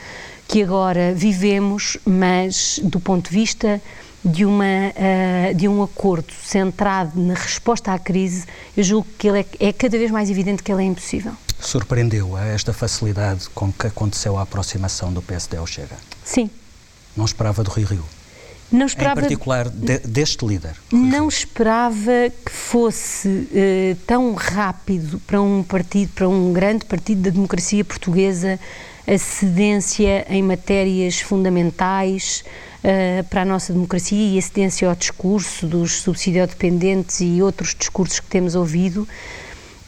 [0.49, 3.81] que agora vivemos, mas do ponto de vista
[4.25, 9.41] de, uma, uh, de um acordo centrado na resposta à crise, eu julgo que ele
[9.41, 11.33] é, é cada vez mais evidente que ele é impossível.
[11.61, 15.97] Surpreendeu a esta facilidade com que aconteceu a aproximação do PSD ao Chega?
[16.25, 16.49] Sim.
[17.15, 18.05] Não esperava do Rio Rio?
[18.71, 20.77] Não esperava, em particular de, deste líder?
[20.93, 21.29] Não Rio.
[21.29, 27.85] esperava que fosse uh, tão rápido para um partido, para um grande partido da democracia
[27.85, 28.59] portuguesa,
[29.09, 32.44] a cedência em matérias fundamentais
[32.85, 38.21] uh, para a nossa democracia e a cedência ao discurso dos subsidiodependentes e outros discursos
[38.21, 39.09] que temos ouvido.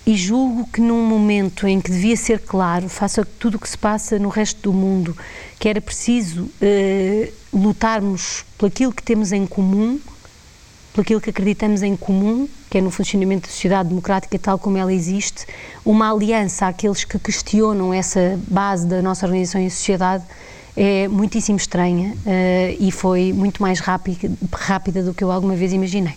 [0.07, 3.69] E julgo que num momento em que devia ser claro, face a tudo o que
[3.69, 5.15] se passa no resto do mundo,
[5.59, 10.01] que era preciso uh, lutarmos por aquilo que temos em comum,
[10.93, 14.77] por aquilo que acreditamos em comum, que é no funcionamento da sociedade democrática tal como
[14.77, 15.47] ela existe,
[15.85, 20.25] uma aliança àqueles que questionam essa base da nossa organização e sociedade
[20.77, 25.73] é muitíssimo estranha uh, e foi muito mais rápida, rápida do que eu alguma vez
[25.73, 26.15] imaginei.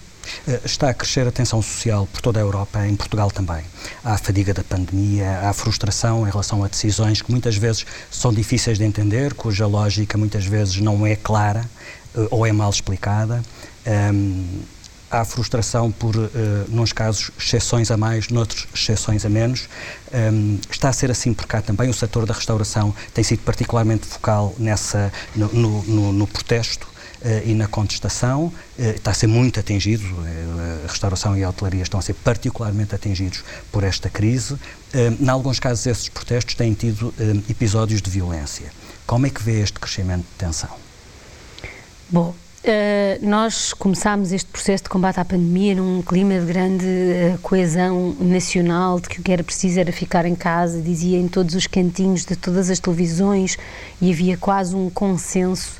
[0.47, 3.63] Eh, está a crescer a tensão social por toda a Europa, em Portugal também.
[4.03, 7.85] Há a fadiga da pandemia, há a frustração em relação a decisões que muitas vezes
[8.09, 11.65] são difíceis de entender, cuja lógica muitas vezes não é clara
[12.15, 13.43] eh, ou é mal explicada.
[13.85, 14.63] Um,
[15.13, 16.29] há a frustração por, uh,
[16.69, 19.69] nos casos, exceções a mais, noutros, exceções a menos.
[20.11, 21.89] Um, está a ser assim por cá também.
[21.89, 26.87] O setor da restauração tem sido particularmente focal nessa, no, no, no, no protesto
[27.21, 30.03] uh, e na contestação, uh, está a ser muito atingido,
[30.83, 34.57] a restauração e a hotelaria estão a ser particularmente atingidos por esta crise.
[34.93, 37.13] em alguns casos, esses protestos têm tido
[37.49, 38.71] episódios de violência.
[39.05, 40.69] Como é que vê este crescimento de tensão?
[42.09, 47.37] Bom, Uh, nós começámos este processo de combate à pandemia num clima de grande uh,
[47.39, 51.55] coesão nacional, de que o que era preciso era ficar em casa, dizia em todos
[51.55, 53.57] os cantinhos de todas as televisões,
[54.01, 55.73] e havia quase um consenso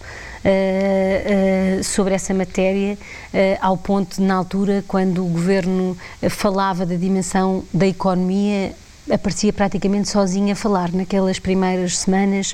[0.45, 5.97] Uh, uh, sobre essa matéria, uh, ao ponto de, na altura, quando o governo
[6.29, 8.73] falava da dimensão da economia,
[9.09, 12.53] aparecia praticamente sozinho a falar naquelas primeiras semanas.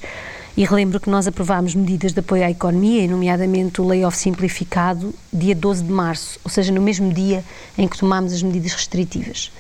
[0.57, 5.55] E relembro que nós aprovámos medidas de apoio à economia, nomeadamente o layoff simplificado, dia
[5.55, 7.43] 12 de março, ou seja, no mesmo dia
[7.77, 9.51] em que tomámos as medidas restritivas.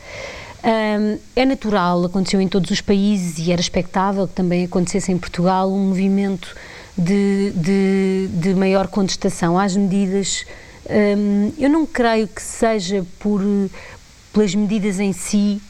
[0.61, 5.17] Um, é natural, aconteceu em todos os países e era expectável que também acontecesse em
[5.17, 6.53] Portugal um movimento
[6.97, 10.45] de, de, de maior contestação às medidas.
[10.89, 13.41] Um, eu não creio que seja por,
[14.33, 15.61] pelas medidas em si,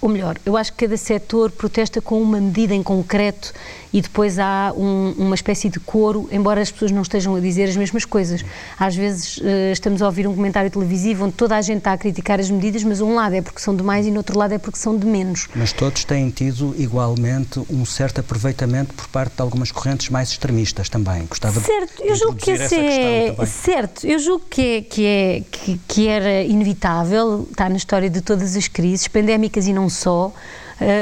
[0.00, 3.52] ou melhor, eu acho que cada setor protesta com uma medida em concreto
[3.92, 7.68] e depois há um, uma espécie de coro, embora as pessoas não estejam a dizer
[7.68, 8.44] as mesmas coisas.
[8.78, 11.98] Às vezes uh, estamos a ouvir um comentário televisivo onde toda a gente está a
[11.98, 14.52] criticar as medidas, mas um lado é porque são de mais e no outro lado
[14.52, 15.48] é porque são de menos.
[15.54, 20.88] Mas todos têm tido igualmente um certo aproveitamento por parte de algumas correntes mais extremistas
[20.88, 21.26] também.
[21.26, 24.06] Gostava certo, de eu julgo que esse é certo.
[24.06, 28.56] Eu julgo que é, que é que, que era inevitável, está na história de todas
[28.56, 30.32] as crises pandémicas e não só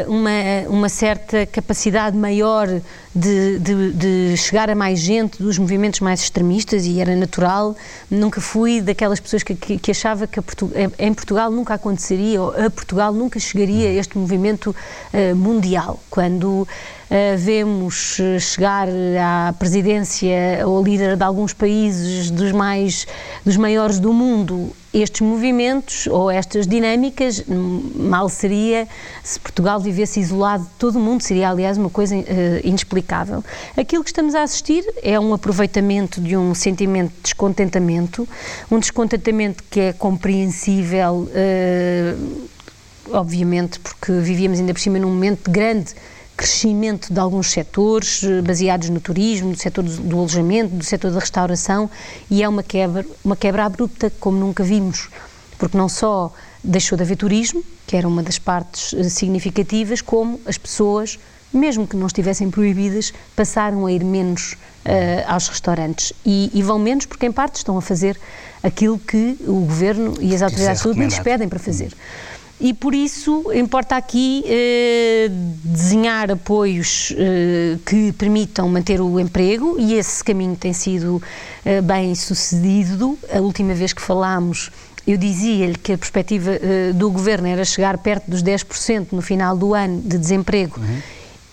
[0.07, 0.31] uma,
[0.69, 2.69] uma certa capacidade maior
[3.17, 7.75] de, de, de, chegar a mais gente dos movimentos mais extremistas e era natural.
[8.11, 12.51] Nunca fui daquelas pessoas que, que, que achava que Portu em Portugal nunca aconteceria ou
[12.51, 14.77] a Portugal nunca chegaria este movimento
[15.15, 15.99] uh, mundial.
[16.11, 16.69] Quando
[17.07, 23.07] Uh, vemos chegar à presidência ou líder de alguns países dos mais
[23.45, 28.89] dos maiores do mundo estes movimentos ou estas dinâmicas mal seria
[29.23, 32.23] se Portugal vivesse isolado todo o mundo seria aliás uma coisa uh,
[32.65, 33.06] inexplicável
[33.77, 38.29] aquilo que estamos a assistir é um aproveitamento de um sentimento de descontentamento
[38.71, 42.49] um descontentamento que é compreensível uh,
[43.13, 45.95] obviamente porque vivíamos ainda por cima num momento de grande
[46.37, 51.11] crescimento de alguns setores eh, baseados no turismo, no setor do, do alojamento, do setor
[51.11, 51.91] da restauração
[52.31, 55.09] e é uma quebra, uma quebra abrupta como nunca vimos,
[55.59, 60.39] porque não só deixou de haver turismo, que era uma das partes eh, significativas, como
[60.45, 61.19] as pessoas,
[61.53, 64.57] mesmo que não estivessem proibidas, passaram a ir menos uh,
[65.27, 68.19] aos restaurantes e, e, vão menos porque em parte estão a fazer
[68.63, 71.93] aquilo que o governo e as autoridades de saúde lhes pedem para fazer.
[71.93, 75.29] Hum e por isso importa aqui eh,
[75.63, 81.23] desenhar apoios eh, que permitam manter o emprego e esse caminho tem sido
[81.67, 83.19] eh, bem sucedido.
[83.31, 84.71] A última vez que falámos,
[85.07, 89.55] eu dizia-lhe que a perspectiva eh, do governo era chegar perto dos 10% no final
[89.55, 91.03] do ano de desemprego uhum.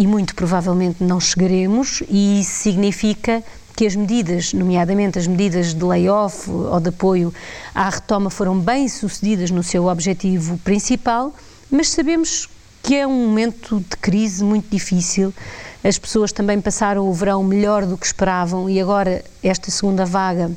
[0.03, 3.41] E muito provavelmente não chegaremos, e isso significa
[3.73, 7.33] que as medidas, nomeadamente as medidas de layoff ou de apoio
[7.73, 11.33] à retoma, foram bem sucedidas no seu objetivo principal,
[11.71, 12.49] mas sabemos
[12.83, 15.33] que é um momento de crise muito difícil.
[15.81, 20.51] As pessoas também passaram o verão melhor do que esperavam e agora esta segunda vaga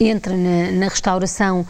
[0.00, 1.66] entra na, na restauração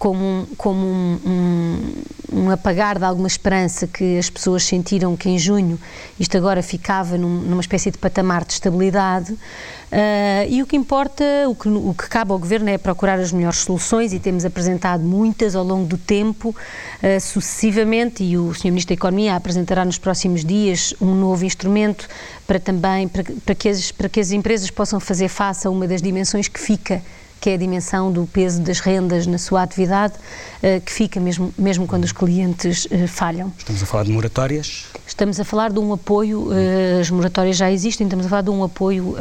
[0.00, 5.28] como, um, como um, um, um, apagar de alguma esperança que as pessoas sentiram que
[5.28, 5.78] em junho
[6.18, 9.32] isto agora ficava num, numa espécie de patamar de estabilidade.
[9.32, 13.30] Uh, e o que importa, o que, o que cabe ao Governo é procurar as
[13.30, 18.66] melhores soluções e temos apresentado muitas ao longo do tempo, uh, sucessivamente, e o Sr.
[18.68, 22.08] Ministro da Economia apresentará nos próximos dias um novo instrumento
[22.46, 25.86] para também, para, para, que as, para que as empresas possam fazer face a uma
[25.86, 27.02] das dimensões que fica
[27.40, 30.14] que é a dimensão do peso das rendas na sua atividade,
[30.62, 33.50] eh, que fica mesmo, mesmo quando os clientes eh, falham.
[33.56, 34.84] Estamos a falar de moratórias?
[35.06, 38.50] Estamos a falar de um apoio, uh, as moratórias já existem, estamos a falar de
[38.50, 39.16] um apoio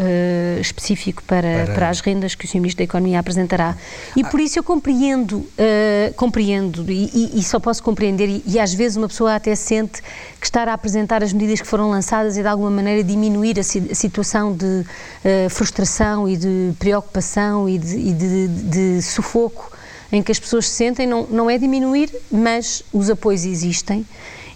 [0.62, 1.74] específico para, para...
[1.74, 1.90] para...
[1.90, 2.58] as rendas que o Sr.
[2.58, 3.76] Ministro da Economia apresentará.
[4.16, 5.44] E por isso eu compreendo,
[6.16, 10.02] compreendo e, e, só posso compreender, e, e, às vezes uma pessoa até sente
[10.40, 13.62] que estar a apresentar as medidas que foram lançadas e de alguma maneira diminuir a,
[13.62, 14.86] a situação de
[15.50, 19.72] frustração e de preocupação e de, e de, de sufoco
[20.12, 24.06] em que as pessoas se sentem, não, não é diminuir, mas os apoios existem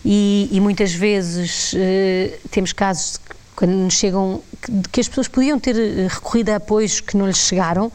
[0.03, 3.19] e, e muitas vezes uh, temos casos
[3.55, 7.27] quando nos chegam que, que as pessoas podiam ter eh, recorrido a apoios que não
[7.27, 7.91] lhes chegaram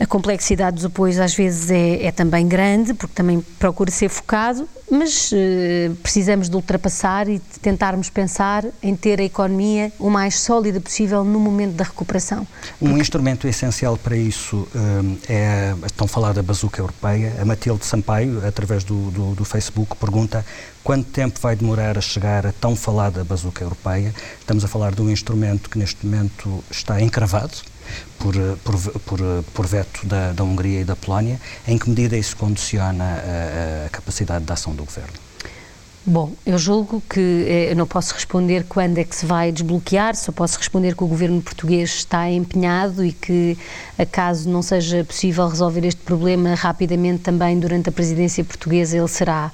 [0.00, 4.68] a complexidade dos apoios às vezes é, é também grande, porque também procura ser focado,
[4.90, 10.40] mas uh, precisamos de ultrapassar e de tentarmos pensar em ter a economia o mais
[10.40, 12.46] sólida possível no momento da recuperação.
[12.80, 13.00] Um porque...
[13.00, 17.34] instrumento essencial para isso um, é a tão falada bazuca europeia.
[17.40, 20.44] A Matilde Sampaio, através do, do, do Facebook, pergunta
[20.82, 24.12] quanto tempo vai demorar a chegar a tão falada bazuca europeia.
[24.40, 27.54] Estamos a falar de um instrumento que neste momento está encravado,
[28.18, 29.18] por, por, por,
[29.54, 33.88] por veto da, da, Hungria e da Polónia, em que medida isso condiciona a, a
[33.90, 35.32] capacidade de ação do Governo?
[36.04, 40.16] Bom, eu julgo que eh, eu não posso responder quando é que se vai desbloquear,
[40.16, 43.56] só posso responder que o governo português está empenhado e que,
[43.96, 49.52] acaso não seja possível resolver este problema rapidamente, também durante a presidência portuguesa ele será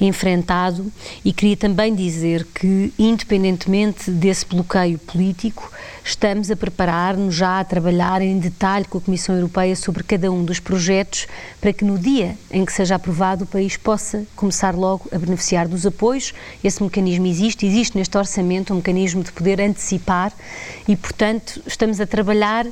[0.00, 0.86] enfrentado.
[1.24, 5.68] E queria também dizer que, independentemente desse bloqueio político,
[6.08, 10.42] estamos a preparar-nos já a trabalhar em detalhe com a Comissão Europeia sobre cada um
[10.42, 11.26] dos projetos
[11.60, 15.68] para que no dia em que seja aprovado o país possa começar logo a beneficiar
[15.68, 16.32] dos apoios.
[16.64, 20.32] Esse mecanismo existe, existe neste orçamento um mecanismo de poder antecipar
[20.88, 22.66] e, portanto, estamos a trabalhar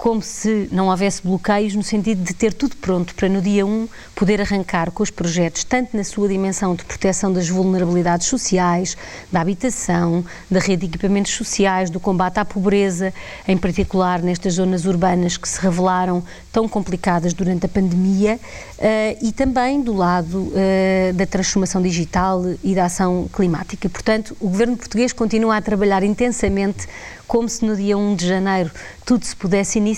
[0.00, 3.86] como se não houvesse bloqueios, no sentido de ter tudo pronto para no dia 1
[4.14, 8.96] poder arrancar com os projetos, tanto na sua dimensão de proteção das vulnerabilidades sociais,
[9.30, 13.12] da habitação, da rede de equipamentos sociais, do combate à pobreza,
[13.46, 18.40] em particular nestas zonas urbanas que se revelaram tão complicadas durante a pandemia,
[18.78, 23.86] uh, e também do lado uh, da transformação digital e da ação climática.
[23.90, 26.88] Portanto, o governo português continua a trabalhar intensamente
[27.30, 28.72] como se no dia 1 de janeiro
[29.06, 29.89] tudo se pudesse iniciar,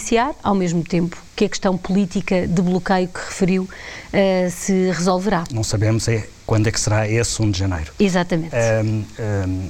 [0.42, 5.44] ao mesmo tempo que a questão política de bloqueio que referiu uh, se resolverá.
[5.52, 7.92] Não sabemos é quando é que será esse 1 de janeiro.
[7.98, 8.54] Exatamente.
[8.54, 9.68] Um, um,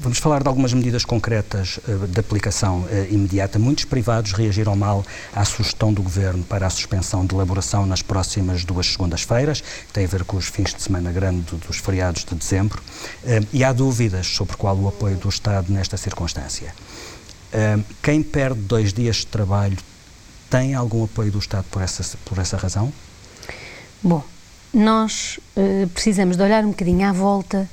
[0.00, 3.58] Vamos falar de algumas medidas concretas uh, de aplicação uh, imediata.
[3.58, 8.64] Muitos privados reagiram mal à sugestão do Governo para a suspensão de elaboração nas próximas
[8.64, 12.32] duas segundas-feiras, que tem a ver com os fins de semana grande dos feriados de
[12.36, 12.80] dezembro,
[13.24, 16.72] uh, e há dúvidas sobre qual o apoio do Estado nesta circunstância.
[18.02, 19.76] Quem perde dois dias de trabalho
[20.50, 22.92] tem algum apoio do Estado por essa, por essa razão?
[24.02, 24.22] Bom,
[24.72, 25.40] nós
[25.94, 27.68] precisamos de olhar um bocadinho à volta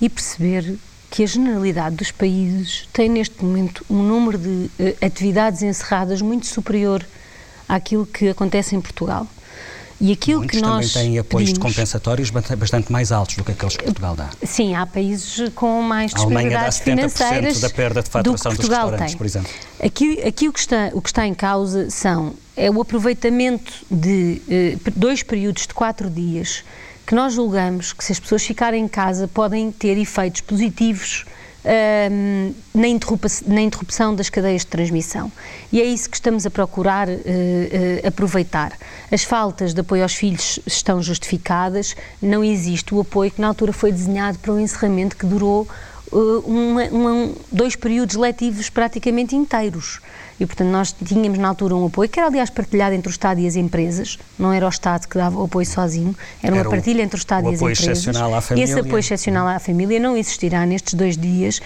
[0.00, 0.78] e perceber
[1.10, 4.70] que a generalidade dos países tem neste momento um número de uh,
[5.04, 7.04] atividades encerradas muito superior
[7.68, 9.26] àquilo que acontece em Portugal.
[10.00, 13.52] E aquilo Muitos que nós também têm apoios pedimos, compensatórios bastante mais altos do que
[13.52, 14.30] aqueles que Portugal dá.
[14.44, 19.16] Sim, há países com mais disponibilidades financeiras da perda de faturação do que Portugal tem.
[19.16, 19.50] por exemplo.
[19.82, 24.42] Aqui, aqui o, que está, o que está em causa são é o aproveitamento de
[24.48, 26.64] eh, dois períodos de quatro dias
[27.06, 31.24] que nós julgamos que se as pessoas ficarem em casa podem ter efeitos positivos
[32.74, 35.30] na, interrupção, na, interrupção das cadeias de transmissão.
[35.72, 38.72] E é isso que estamos a procurar uh, uh, aproveitar.
[39.10, 43.72] As faltas de apoio aos filhos estão justificadas, não existe o apoio que na altura
[43.72, 45.66] foi desenhado para um encerramento que durou
[46.12, 50.00] uh, uma, uma, dois períodos letivos praticamente inteiros.
[50.40, 53.40] E, portanto, nós tínhamos na altura um apoio, que era, aliás, partilhado entre o Estado
[53.40, 56.70] e as empresas, não era o Estado que dava o apoio sozinho, era uma era
[56.70, 57.88] partilha entre o Estado o e as empresas.
[57.88, 58.64] Excepcional à família.
[58.64, 61.60] Esse apoio excepcional à família não existirá nestes dois dias.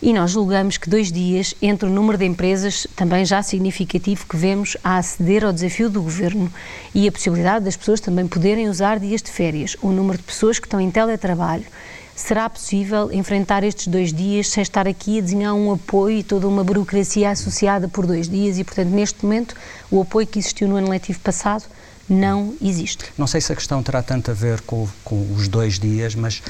[0.00, 4.36] E nós julgamos que dois dias, entre o número de empresas também já significativo que
[4.36, 6.52] vemos a aceder ao desafio do governo
[6.94, 10.58] e a possibilidade das pessoas também poderem usar dias de férias, o número de pessoas
[10.58, 11.64] que estão em teletrabalho
[12.16, 16.48] será possível enfrentar estes dois dias sem estar aqui a desenhar um apoio e toda
[16.48, 19.54] uma burocracia associada por dois dias e, portanto, neste momento,
[19.90, 21.64] o apoio que existiu no ano letivo passado
[22.08, 23.04] não existe.
[23.18, 26.42] Não sei se a questão terá tanto a ver com, com os dois dias, mas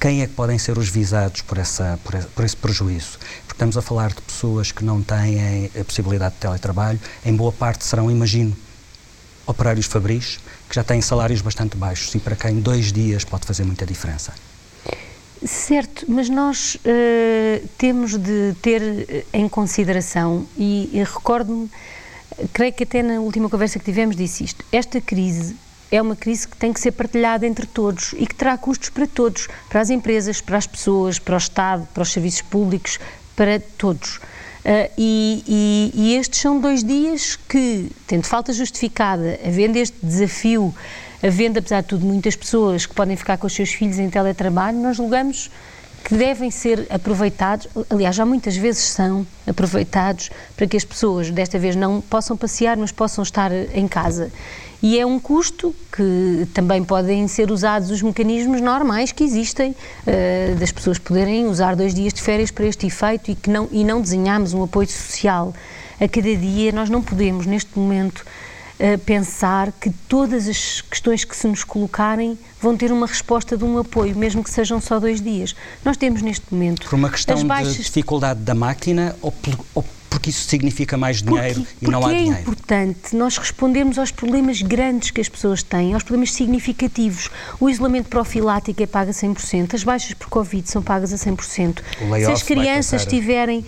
[0.00, 3.18] quem é que podem ser os visados por, essa, por, por esse prejuízo?
[3.40, 7.52] Porque estamos a falar de pessoas que não têm a possibilidade de teletrabalho, em boa
[7.52, 8.56] parte serão, imagino,
[9.46, 10.38] operários fabris,
[10.68, 14.32] que já têm salários bastante baixos e para quem dois dias pode fazer muita diferença.
[15.44, 21.70] Certo, mas nós uh, temos de ter eh, em consideração, e, e recordo-me,
[22.54, 25.54] creio que até na última conversa que tivemos disse isto, esta crise
[25.90, 29.06] é uma crise que tem que ser partilhada entre todos e que terá custos para
[29.06, 32.98] todos, para as empresas, para as pessoas, para o Estado, para os serviços públicos,
[33.36, 34.16] para todos.
[34.16, 40.74] Uh, e, e, e, estes são dois dias que, tendo falta justificada, havendo este desafio,
[41.26, 44.78] havendo, apesar de tudo, muitas pessoas que podem ficar com os seus filhos em teletrabalho,
[44.78, 45.50] nós julgamos
[46.04, 51.58] que devem ser aproveitados, aliás, já muitas vezes são aproveitados para que as pessoas, desta
[51.58, 54.30] vez, não possam passear, mas possam estar em casa.
[54.80, 60.54] E é um custo que também podem ser usados os mecanismos normais que existem, uh,
[60.60, 63.82] das pessoas poderem usar dois dias de férias para este efeito e, que não, e
[63.82, 65.52] não desenhamos um apoio social
[66.00, 66.70] a cada dia.
[66.70, 68.24] Nós não podemos, neste momento,
[69.04, 73.78] pensar que todas as questões que se nos colocarem vão ter uma resposta de um
[73.78, 75.54] apoio, mesmo que sejam só dois dias.
[75.84, 76.88] Nós temos neste momento.
[76.88, 77.76] Por uma questão baixas...
[77.76, 79.32] de dificuldade da máquina ou,
[79.74, 79.84] ou
[80.16, 82.38] porque isso significa mais dinheiro porque, e não há é dinheiro.
[82.38, 87.28] é importante nós respondermos aos problemas grandes que as pessoas têm, aos problemas significativos.
[87.60, 91.80] O isolamento profilático é pago a 100%, as baixas por Covid são pagas a 100%.
[92.24, 93.64] Se as crianças estiverem uh,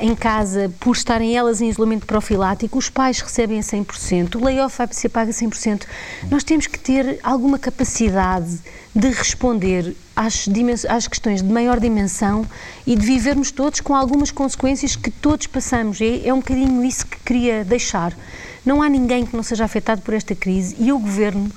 [0.00, 4.78] em casa por estarem elas em isolamento profilático, os pais recebem a 100%, o layoff
[4.78, 5.82] vai ser pago a 100%.
[6.30, 8.58] Nós temos que ter alguma capacidade
[8.94, 9.94] de responder
[10.26, 10.46] às,
[10.88, 12.46] às, questões de maior dimensão
[12.86, 16.00] e de vivermos todos com algumas consequências que todos passamos.
[16.00, 18.16] É, é um bocadinho isso que queria deixar.
[18.64, 21.50] Não há ninguém que não seja afetado por esta crise e o governo.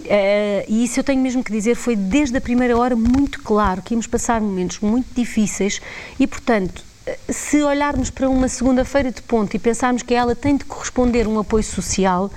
[0.00, 3.82] Uh, e isso eu tenho mesmo que dizer, foi desde a primeira hora muito claro
[3.82, 5.80] que íamos passar momentos muito difíceis
[6.18, 10.56] e, portanto, eh, se olharmos para uma segunda-feira de ponto e pensarmos que ela tem
[10.56, 12.30] de corresponder um apoio social,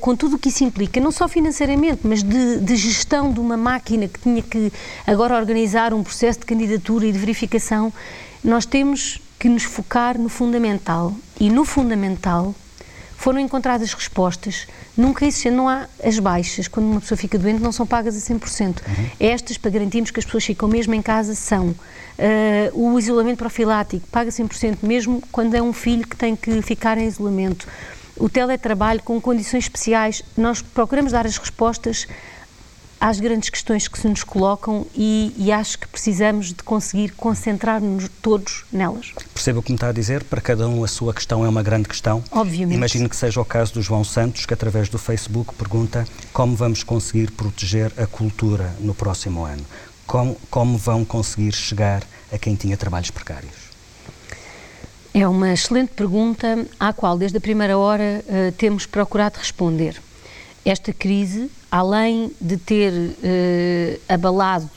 [0.00, 3.56] com tudo o que isso implica, não só financeiramente, mas de, de, gestão de uma
[3.56, 4.72] máquina que tinha que
[5.06, 7.92] agora organizar um processo de candidatura e de verificação,
[8.44, 11.14] nós temos que nos focar no fundamental.
[11.38, 12.54] E no fundamental
[13.16, 14.66] foram encontradas respostas.
[14.96, 18.34] Nunca existe, não há as baixas, quando uma pessoa fica doente, não são pagas a
[18.34, 18.66] 100%.
[18.66, 19.10] Uhum.
[19.18, 21.74] Estas, para garantirmos que as pessoas ficam mesmo em casa, são.
[22.18, 26.96] Uh, o isolamento profilático paga 100%, mesmo quando é um filho que tem que ficar
[26.96, 27.66] em isolamento
[28.16, 30.22] o teletrabalho com condições especiais.
[30.36, 32.06] Nós procuramos dar as respostas
[33.00, 38.08] às grandes questões que se nos colocam e, e acho que precisamos de conseguir concentrar-nos
[38.22, 39.12] todos nelas.
[39.34, 41.62] Perceba o que me está a dizer, para cada um a sua questão é uma
[41.62, 42.22] grande questão.
[42.30, 42.76] Obviamente.
[42.76, 46.82] Imagino que seja o caso do João Santos, que através do Facebook pergunta como vamos
[46.82, 49.64] conseguir proteger a cultura no próximo ano.
[50.06, 52.02] Como, como vão conseguir chegar
[52.32, 53.65] a quem tinha trabalhos precários?
[55.18, 59.96] É uma excelente pergunta à qual, desde a primeira hora, uh, temos procurado responder.
[60.62, 64.68] Esta crise, além de ter uh, abalado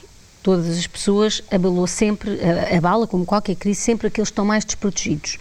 [0.42, 4.64] todas as pessoas, abalou sempre, uh, abala, como qualquer crise, sempre aqueles que estão mais
[4.64, 5.38] desprotegidos.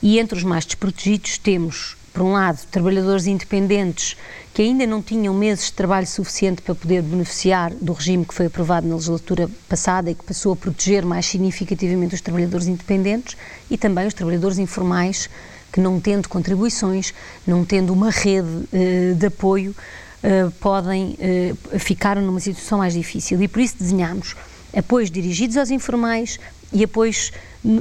[0.00, 4.16] E entre os mais desprotegidos temos por um lado, trabalhadores independentes
[4.54, 8.46] que ainda não tinham meses de trabalho suficiente para poder beneficiar do regime que foi
[8.46, 13.36] aprovado na legislatura passada e que passou a proteger mais significativamente os trabalhadores independentes
[13.70, 15.28] e também os trabalhadores informais
[15.70, 17.12] que, não tendo contribuições,
[17.46, 19.76] não tendo uma rede uh, de apoio,
[20.24, 23.42] uh, podem uh, ficar numa situação mais difícil.
[23.42, 24.34] E por isso desenhamos
[24.74, 26.40] apoios dirigidos aos informais
[26.72, 27.32] e apoios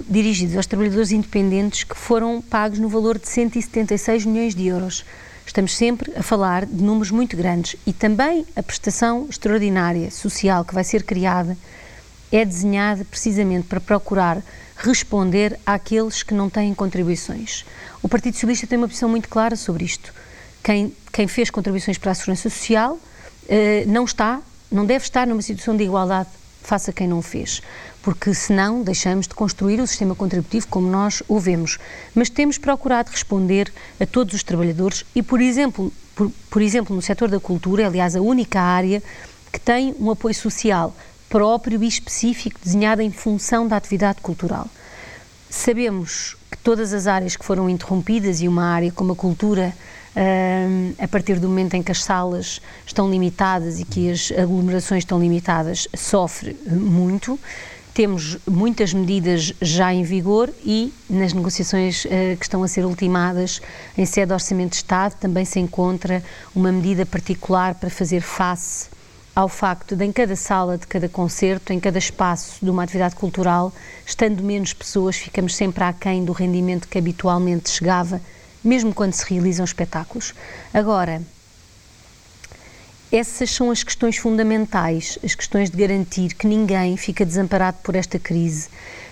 [0.09, 5.05] dirigidos aos trabalhadores independentes que foram pagos no valor de 176 milhões de euros.
[5.45, 10.73] Estamos sempre a falar de números muito grandes e também a prestação extraordinária social que
[10.73, 11.55] vai ser criada
[12.31, 14.41] é desenhada precisamente para procurar
[14.75, 17.63] responder àqueles que não têm contribuições.
[18.01, 20.13] O Partido Socialista tem uma posição muito clara sobre isto.
[20.63, 22.99] Quem, quem fez contribuições para a Segurança Social
[23.47, 26.29] eh, não está, não deve estar numa situação de igualdade
[26.61, 27.61] face a quem não fez
[28.05, 31.79] porque senão deixamos de construir o sistema contributivo como nós o vemos.
[32.13, 37.01] Mas temos procurado responder a todos os trabalhadores e, por exemplo, por, por exemplo, no
[37.01, 39.01] setor da cultura, aliás, a única área
[39.51, 40.95] que tem um apoio social
[41.27, 44.67] próprio e específico desenhado em função da atividade cultural.
[45.49, 49.73] Sabemos que todas as áreas que foram interrompidas e uma área como a cultura,
[50.99, 55.19] a partir do momento em que as salas estão limitadas e que as aglomerações estão
[55.19, 57.39] limitadas, sofre muito.
[57.95, 63.61] Temos muitas medidas já em vigor e nas negociações uh, que estão a ser ultimadas
[63.97, 66.21] em sede de Orçamento de Estado também se encontra
[66.53, 68.89] uma medida particular para fazer face
[69.33, 73.15] ao facto de em cada sala de cada concerto, em cada espaço de uma atividade
[73.15, 73.71] cultural,
[74.05, 78.19] estando menos pessoas, ficamos sempre aquém do rendimento que habitualmente chegava,
[78.61, 80.33] mesmo quando se realizam espetáculos.
[80.73, 81.21] Agora,
[83.11, 88.19] essas são as questões fundamentais, as questões de garantir que ninguém fica desamparado por esta
[88.19, 88.67] crise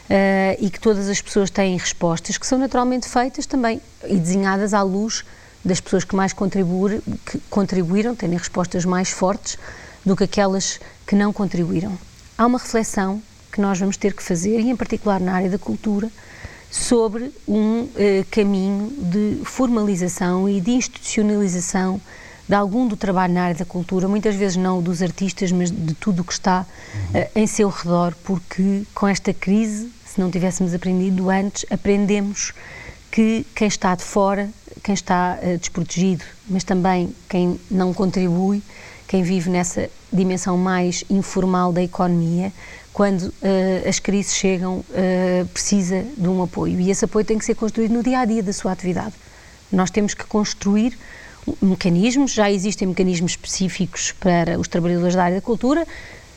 [0.09, 4.73] uh, e que todas as pessoas têm respostas que são naturalmente feitas também e desenhadas
[4.73, 5.23] à luz
[5.63, 9.57] das pessoas que mais que contribuíram terem respostas mais fortes
[10.05, 11.97] do que aquelas que não contribuíram.
[12.37, 13.21] Há uma reflexão
[13.51, 16.09] que nós vamos ter que fazer, e em particular na área da cultura,
[16.69, 22.01] sobre um eh, caminho de formalização e de institucionalização
[22.47, 25.93] de algum do trabalho na área da cultura, muitas vezes não dos artistas, mas de
[25.93, 27.21] tudo o que está uhum.
[27.21, 32.53] uh, em seu redor, porque com esta crise, se não tivéssemos aprendido antes, aprendemos
[33.09, 34.49] que quem está de fora,
[34.83, 38.61] quem está uh, desprotegido, mas também quem não contribui,
[39.07, 42.51] quem vive nessa dimensão mais informal da economia,
[42.91, 44.85] quando uh, as crises chegam,
[45.51, 46.79] precisa de um apoio.
[46.79, 49.13] E esse apoio tem que ser construído no dia a dia da sua atividade.
[49.71, 50.95] Nós temos que construir
[51.61, 55.85] mecanismos, já existem mecanismos específicos para os trabalhadores da área da cultura,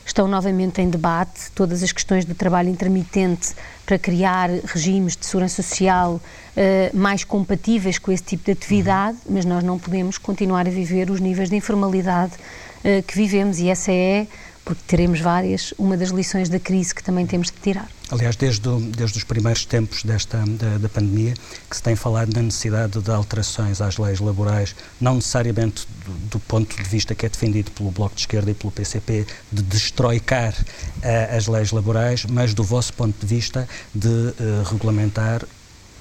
[0.05, 3.53] estão novamente em debate todas as questões do trabalho intermitente
[3.85, 9.43] para criar regimes de segurança social uh, mais compatíveis com esse tipo de atividade, mas
[9.43, 13.91] nós não podemos continuar a viver os níveis de informalidade uh, que vivemos e essa
[13.91, 14.27] é
[14.63, 17.87] porque teremos várias, uma das lições da crise que também temos de tirar.
[18.09, 21.33] Aliás, desde, desde os primeiros tempos desta, da, da, pandemia,
[21.69, 26.39] que se tem falado na necessidade de alterações às leis laborais, não necessariamente do, do
[26.39, 30.53] ponto de vista que é defendido pelo Bloco de Esquerda e pelo PCP, de destroicar
[30.53, 35.43] uh, as leis laborais, mas do vosso ponto de vista de uh, regulamentar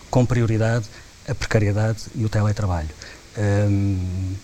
[0.08, 0.86] com prioridade
[1.28, 2.88] a precariedade e o teletrabalho.
[3.36, 4.34] Um,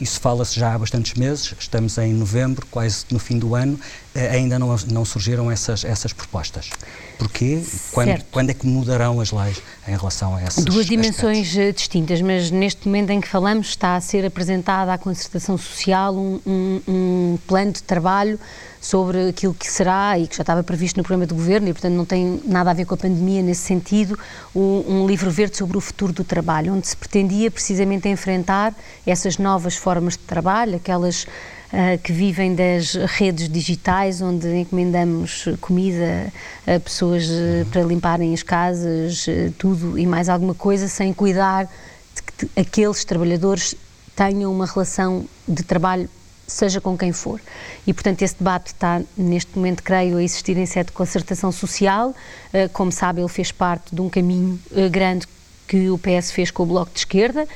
[0.00, 3.78] isso fala-se já há bastantes meses, estamos em novembro, quase no fim do ano,
[4.14, 6.70] eh, ainda não, não surgiram essas, essas propostas.
[7.18, 7.62] Porquê?
[7.92, 11.58] Quando, quando, é que mudarão as leis em relação a essas Duas dimensões aspectos?
[11.58, 16.16] Eh, distintas, mas neste momento em que falamos está a ser apresentada à concertação social
[16.16, 18.40] um, um, um plano de trabalho
[18.80, 21.92] sobre aquilo que será e que já estava previsto no programa do governo e, portanto,
[21.92, 24.18] não tem nada a ver com a pandemia nesse sentido,
[24.56, 28.74] um, um livro verde sobre o futuro do trabalho, onde se pretendia precisamente enfrentar
[29.06, 31.26] essas novas formas de trabalho, aquelas
[31.72, 36.32] Uh, que vivem das redes digitais, onde encomendamos comida
[36.66, 41.66] a pessoas uh, para limparem as casas, uh, tudo e mais alguma coisa, sem cuidar
[42.12, 43.76] de que aqueles trabalhadores
[44.16, 46.10] tenham uma relação de trabalho
[46.50, 47.40] seja com quem for.
[47.86, 52.10] E, portanto, esse debate está, neste momento, creio, a existir em sede de concertação social.
[52.10, 55.26] Uh, como sabe, ele fez parte de um caminho uh, grande
[55.66, 57.46] que o PS fez com o Bloco de Esquerda,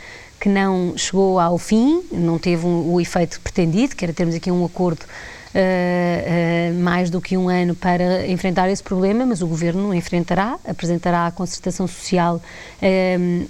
[0.40, 4.50] que não chegou ao fim, não teve um, o efeito pretendido, que era termos aqui
[4.50, 5.04] um acordo
[5.54, 11.26] uh, mais do que um ano para enfrentar esse problema, mas o Governo enfrentará, apresentará
[11.26, 12.40] à concertação social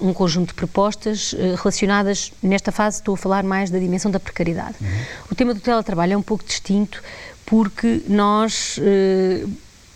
[0.00, 4.76] um conjunto de propostas relacionadas, nesta fase estou a falar mais da dimensão da precariedade.
[4.80, 4.88] Uhum.
[5.32, 7.02] O tema do teletrabalho é um pouco distinto
[7.44, 8.78] porque nós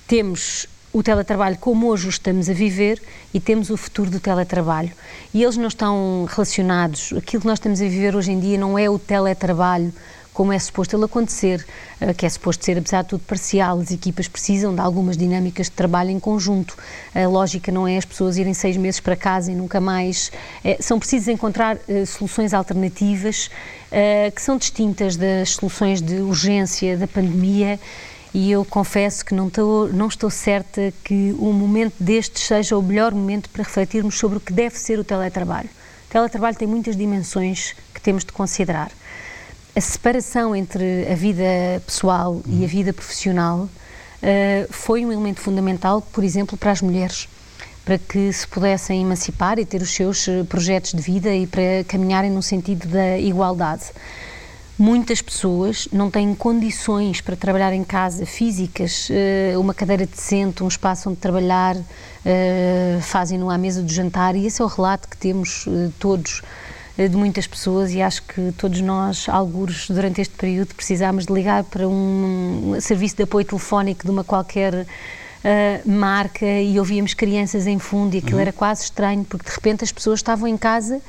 [0.06, 3.00] temos o teletrabalho como hoje o estamos a viver
[3.32, 4.90] e temos o futuro do teletrabalho.
[5.32, 7.12] E eles não estão relacionados.
[7.16, 9.92] Aquilo que nós estamos a viver hoje em dia não é o teletrabalho
[10.38, 11.66] como é suposto ele acontecer,
[12.00, 13.80] eh, que é suposto ser, apesar de tudo, parcial.
[13.80, 16.78] As equipas precisam de algumas dinâmicas de trabalho em conjunto.
[17.12, 20.30] A lógica não é as pessoas irem seis meses para casa e nunca mais.
[20.62, 23.50] É, são precisas encontrar uh, soluções alternativas
[23.90, 27.80] uh, que são distintas das soluções de urgência da pandemia
[28.32, 32.82] e eu confesso que não estou, não estou certa que o momento destes seja o
[32.82, 35.68] melhor momento para refletirmos sobre o que deve ser o teletrabalho.
[36.06, 38.92] O teletrabalho tem muitas dimensões que temos de considerar
[39.78, 41.44] a separação entre a vida
[41.86, 42.42] pessoal uhum.
[42.48, 47.28] e a vida profissional uh, foi um elemento fundamental, por exemplo, para as mulheres,
[47.84, 51.84] para que se pudessem emancipar e ter os seus eh, projetos de vida e para
[51.86, 53.84] caminharem no sentido da igualdade.
[54.76, 60.68] Muitas pessoas não têm condições para trabalhar em casa físicas, uh, uma cadeira decente, um
[60.68, 65.16] espaço onde trabalhar, uh, fazem-no à mesa do jantar, e esse é o relato que
[65.16, 65.66] temos
[65.98, 66.42] todos
[67.06, 71.62] de muitas pessoas e acho que todos nós, alguns, durante este período, precisámos de ligar
[71.64, 74.86] para um, serviço de apoio telefónico de uma qualquer uh,
[75.88, 78.42] marca e ouvíamos crianças em fundo e aquilo uhum.
[78.42, 81.00] era quase estranho porque de repente as pessoas estavam em casa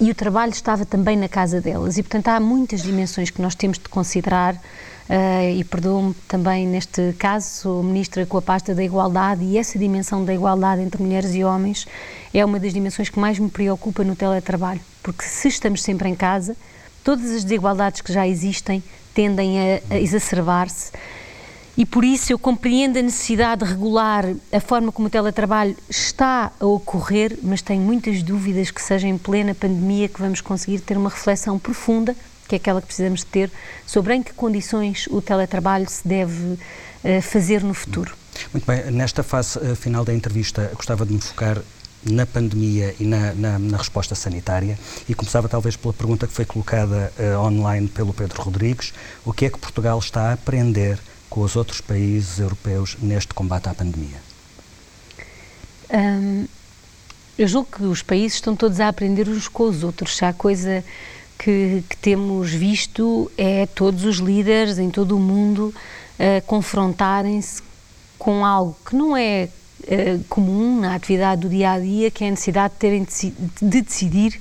[0.00, 3.54] e o trabalho estava também na casa delas e portanto há muitas dimensões que nós
[3.54, 4.58] temos de considerar
[5.04, 9.78] Uh, e perdoo-me também neste caso, sou ministra com a pasta da igualdade e essa
[9.78, 11.86] dimensão da igualdade entre mulheres e homens
[12.32, 16.16] é uma das dimensões que mais me preocupa no teletrabalho, porque se estamos sempre em
[16.16, 16.56] casa,
[17.04, 18.82] todas as desigualdades que já existem
[19.14, 20.90] tendem a, a exacerbar-se
[21.76, 26.52] e por isso eu compreendo a necessidade de regular a forma como o teletrabalho está
[26.58, 30.96] a ocorrer, mas tenho muitas dúvidas que seja em plena pandemia que vamos conseguir ter
[30.96, 32.16] uma reflexão profunda
[32.48, 33.50] que é aquela que precisamos ter,
[33.86, 38.14] sobre em que condições o teletrabalho se deve uh, fazer no futuro.
[38.52, 41.58] Muito bem, nesta fase uh, final da entrevista, gostava de me focar
[42.04, 44.78] na pandemia e na, na, na, resposta sanitária.
[45.08, 48.92] E começava talvez pela pergunta que foi colocada uh, online pelo Pedro Rodrigues:
[49.24, 50.98] o que é que Portugal está a aprender
[51.28, 54.34] com os outros países europeus neste combate à pandemia?
[57.36, 60.16] Eu julgo que os países estão todos a aprender uns com os outros.
[60.16, 60.84] Se há coisa
[61.38, 65.74] que, que temos visto é todos os líderes em todo o mundo
[66.18, 67.62] uh, confrontarem-se
[68.18, 69.48] com algo que não é
[69.84, 73.80] uh, comum na atividade do dia a dia, que é a necessidade de terem de
[73.80, 74.40] decidir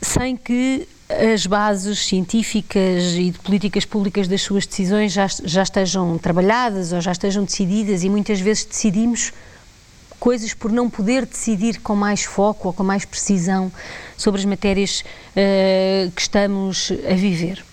[0.00, 6.18] sem que as bases científicas e de políticas públicas das suas decisões já, já estejam
[6.18, 9.32] trabalhadas ou já estejam decididas e muitas vezes decidimos
[10.20, 13.72] coisas por não poder decidir com mais foco ou com mais precisão
[14.16, 17.64] sobre as matérias uh, que estamos a viver.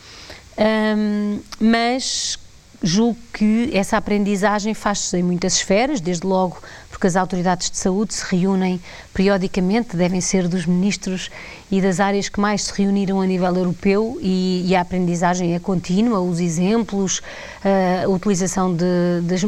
[0.58, 2.40] Um, mas
[2.86, 6.58] julgo que essa aprendizagem faz-se em muitas esferas, desde logo
[6.96, 8.80] porque as autoridades de saúde se reúnem
[9.14, 11.30] periodicamente, devem ser dos ministros
[11.70, 15.60] e das áreas que mais se reuniram a nível europeu e, e a aprendizagem é
[15.60, 17.22] contínua, os exemplos,
[17.66, 18.86] eh, a utilização de,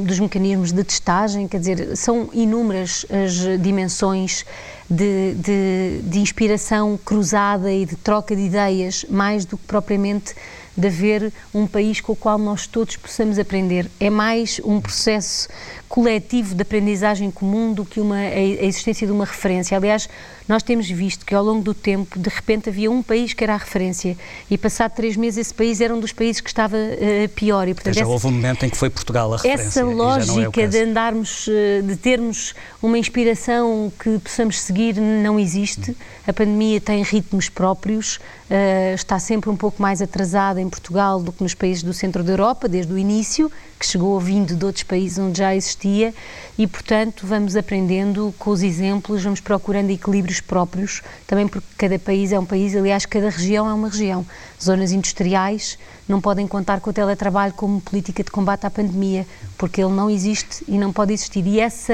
[0.03, 4.45] dos mecanismos de testagem, quer dizer, são inúmeras as dimensões
[4.89, 10.35] de, de, de inspiração cruzada e de troca de ideias, mais do que propriamente
[10.77, 13.89] de haver um país com o qual nós todos possamos aprender.
[13.99, 15.49] É mais um processo
[15.87, 19.77] coletivo de aprendizagem comum do que uma, a existência de uma referência.
[19.77, 20.09] Aliás,
[20.47, 23.53] nós temos visto que ao longo do tempo, de repente, havia um país que era
[23.53, 24.17] a referência
[24.49, 27.67] e, passado três meses, esse país era um dos países que estava uh, pior.
[27.67, 29.63] E, portanto, já essa, houve um momento em que foi Portugal a referência.
[29.63, 35.39] Essa é lógica é de andarmos, uh, de termos uma inspiração que possamos seguir, não
[35.39, 35.95] existe.
[36.25, 41.31] A pandemia tem ritmos próprios, uh, está sempre um pouco mais atrasada em Portugal do
[41.31, 44.83] que nos países do centro da Europa, desde o início, que chegou vindo de outros
[44.83, 46.13] países onde já existia
[46.57, 52.31] e, portanto, vamos aprendendo com os exemplos, vamos procurando equilíbrios próprios, também porque cada país
[52.31, 54.25] é um país, aliás, cada região é uma região.
[54.61, 59.81] Zonas industriais não podem contar com o teletrabalho como política de combate à pandemia, porque
[59.81, 61.45] ele não existe e não pode existir.
[61.45, 61.93] E essa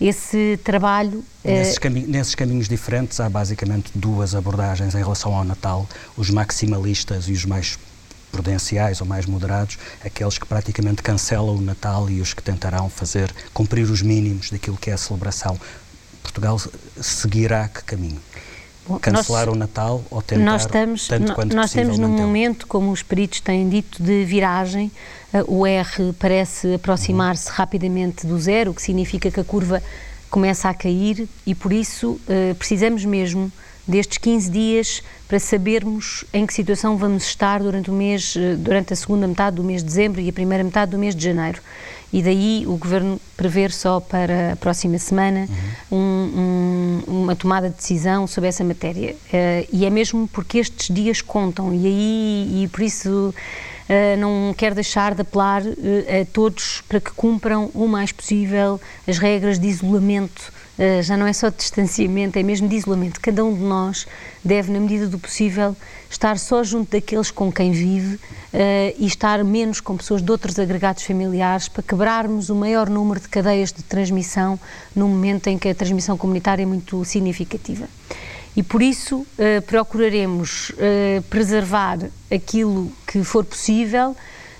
[0.00, 1.24] esse trabalho.
[1.44, 7.28] Nesses, cami nesses, caminhos diferentes há basicamente duas abordagens em relação ao Natal: os maximalistas
[7.28, 7.78] e os mais
[8.34, 13.32] prudenciais ou mais moderados, aqueles que praticamente cancelam o Natal e os que tentarão fazer
[13.52, 15.58] cumprir os mínimos daquilo que é a celebração.
[16.20, 16.60] Portugal
[17.00, 18.20] seguirá que caminho?
[18.86, 22.66] Bom, Cancelar nós, o Natal ou tentar nós estamos, tanto quanto Nós estamos num momento,
[22.66, 24.90] como os peritos têm dito, de viragem.
[25.32, 27.54] Uh, o R parece aproximar-se uhum.
[27.54, 29.82] rapidamente do zero, o que significa que a curva
[30.28, 33.50] começa a cair e por isso uh, precisamos mesmo
[33.86, 38.92] destes 15 dias para sabermos em que situação vamos estar durante o mês, eh, durante
[38.92, 41.60] a segunda metade do mês de dezembro e a primeira metade do mês de janeiro.
[42.12, 45.48] E daí o Governo prever só para a próxima semana
[45.90, 45.98] uhum.
[45.98, 49.16] um, um, uma tomada de decisão sobre essa matéria.
[49.32, 53.34] Uh, e é mesmo porque estes dias contam e aí, e por isso
[53.84, 58.80] Uh, não quero deixar de apelar uh, a todos para que cumpram o mais possível
[59.06, 60.50] as regras de isolamento
[61.02, 63.20] já não é só de distanciamento, é mesmo de isolamento.
[63.20, 64.06] Cada um de nós
[64.44, 65.76] deve, na medida do possível,
[66.10, 68.20] estar só junto daqueles com quem vive uh,
[68.98, 73.28] e estar menos com pessoas de outros agregados familiares para quebrarmos o maior número de
[73.28, 74.58] cadeias de transmissão
[74.94, 77.88] no momento em que a transmissão comunitária é muito significativa.
[78.56, 80.72] E por isso uh, procuraremos
[81.28, 81.98] preservar
[82.32, 84.16] aquilo que for possível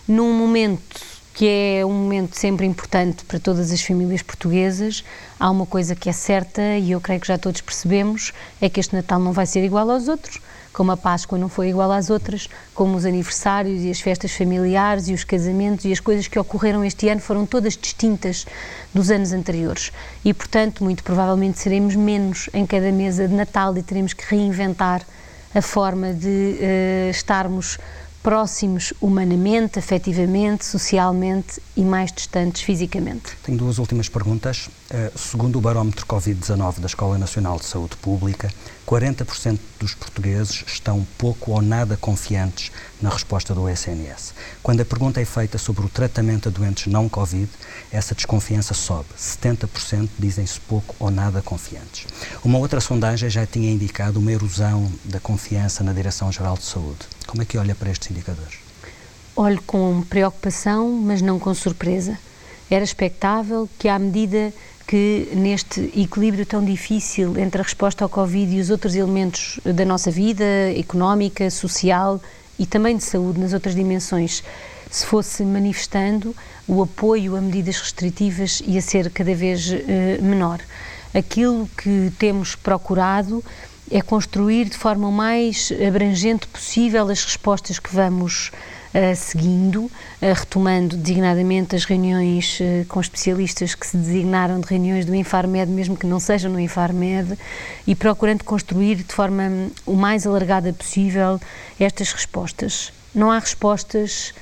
[0.07, 1.49] num momento que
[1.80, 5.05] é um momento sempre importante para todas as famílias portuguesas.
[5.39, 8.78] Há uma coisa que é certa e eu creio que já todos percebemos, é que
[8.78, 10.41] este Natal não vai ser igual aos outros,
[10.72, 15.09] como a Páscoa não foi igual às outras, como os aniversários e as festas familiares
[15.09, 18.47] e os casamentos e as coisas que ocorreram este ano foram todas distintas
[18.95, 19.91] dos anos anteriores.
[20.24, 25.03] E, portanto, muito provavelmente seremos menos em cada mesa de Natal e teremos que reinventar
[25.53, 27.78] a forma de uh, estarmos
[28.25, 33.37] próximos humanamente, afetivamente, socialmente e mais distantes fisicamente.
[33.43, 34.70] Tenho duas últimas perguntas.
[34.91, 38.51] Uh, segundo o barómetro Covid-19 da Escola Nacional de Saúde Pública,
[38.87, 42.70] 40% dos portugueses estão pouco ou nada confiantes
[43.01, 44.35] na resposta do SNS.
[44.62, 47.49] Quando a pergunta é feita sobre o tratamento a doentes não Covid,
[47.91, 49.09] essa desconfiança sobe.
[49.18, 52.07] 70% dizem-se pouco ou nada confiantes.
[52.45, 57.01] Uma outra sondagem já tinha indicado uma erosão da confiança na Direção-Geral de Saúde.
[57.26, 58.59] Como é que olha para estes indicadores?
[59.37, 62.18] Olho com preocupação, mas não com surpresa.
[62.70, 64.53] Era expectável que, à medida
[64.87, 69.85] que neste equilíbrio tão difícil entre a resposta ao Covid e os outros elementos da
[69.85, 70.45] nossa vida,
[70.76, 72.20] económica, social
[72.59, 74.45] e também de saúde nas outras dimensões,
[74.91, 76.35] se fosse manifestando,
[76.68, 80.61] o apoio a medidas restritivas ia ser cada vez uh, menor.
[81.12, 83.43] aquilo que temos procurado
[83.91, 88.51] é construir de forma o mais abrangente possível as respostas que vamos
[88.95, 89.91] uh, seguindo, uh,
[90.21, 95.97] retomando designadamente as reuniões uh, com especialistas que se designaram de reuniões do Infarmed, mesmo
[95.97, 97.37] que não sejam no Infarmed,
[97.87, 101.41] e procurando construir de forma um, o mais alargada possível
[101.79, 102.93] estas respostas.
[103.15, 104.33] Não há respostas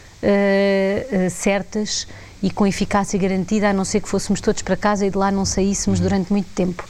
[1.31, 2.07] certas
[2.41, 5.33] e com eficácia garantida, a não ser que fôssemos todos para casa e de lá
[5.33, 6.05] não saíssemos uhum.
[6.05, 6.85] durante muito tempo.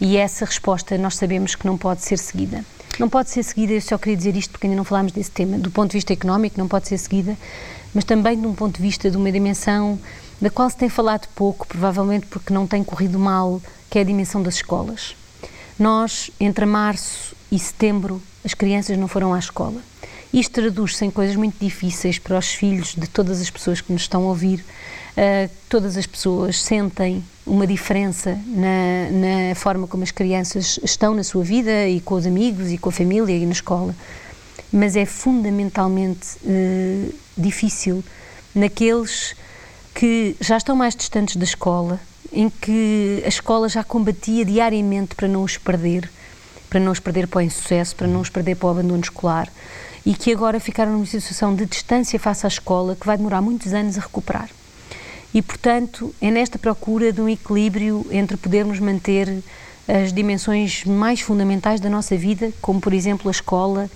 [0.00, 2.64] E essa resposta nós sabemos que não pode ser seguida.
[2.98, 5.56] Não pode ser seguida, eu só queria dizer isto porque ainda não falámos desse tema,
[5.56, 7.36] do ponto de vista económico, não pode ser seguida,
[7.94, 9.98] mas também de um ponto de vista de uma dimensão
[10.40, 14.04] da qual se tem falado pouco, provavelmente porque não tem corrido mal, que é a
[14.04, 15.14] dimensão das escolas.
[15.78, 19.80] Nós, entre março e setembro, as crianças não foram à escola.
[20.32, 24.02] Isto traduz-se em coisas muito difíceis para os filhos de todas as pessoas que nos
[24.02, 24.64] estão a ouvir,
[25.18, 31.24] Uh, todas as pessoas sentem uma diferença na, na, forma como as crianças estão na
[31.24, 33.96] sua vida e com os amigos e com a família e na escola,
[34.72, 38.04] mas é fundamentalmente uh, difícil
[38.54, 39.34] naqueles
[39.92, 41.98] que já estão mais distantes da escola,
[42.32, 46.08] em que a escola já combatia diariamente para não os perder,
[46.70, 49.52] para não os perder para o insucesso, para não os perder para o abandono escolar,
[50.06, 53.74] e que agora ficaram numa situação de distância face à escola que vai demorar muitos
[53.74, 54.48] anos a recuperar.
[55.32, 59.42] E, portanto, é nesta procura de um equilíbrio entre podermos manter
[59.86, 63.90] as dimensões mais fundamentais da nossa vida, como, por exemplo, a escola,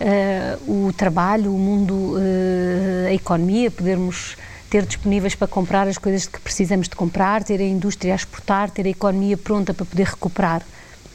[0.00, 4.36] uh, o trabalho, o mundo, uh, a economia, podermos
[4.68, 8.70] ter disponíveis para comprar as coisas que precisamos de comprar, ter a indústria a exportar,
[8.70, 10.62] ter a economia pronta para poder recuperar.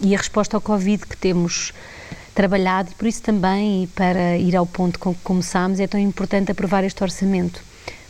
[0.01, 1.73] E a resposta ao Covid que temos
[2.33, 6.51] trabalhado, por isso também, e para ir ao ponto com que começámos, é tão importante
[6.51, 7.61] aprovar este orçamento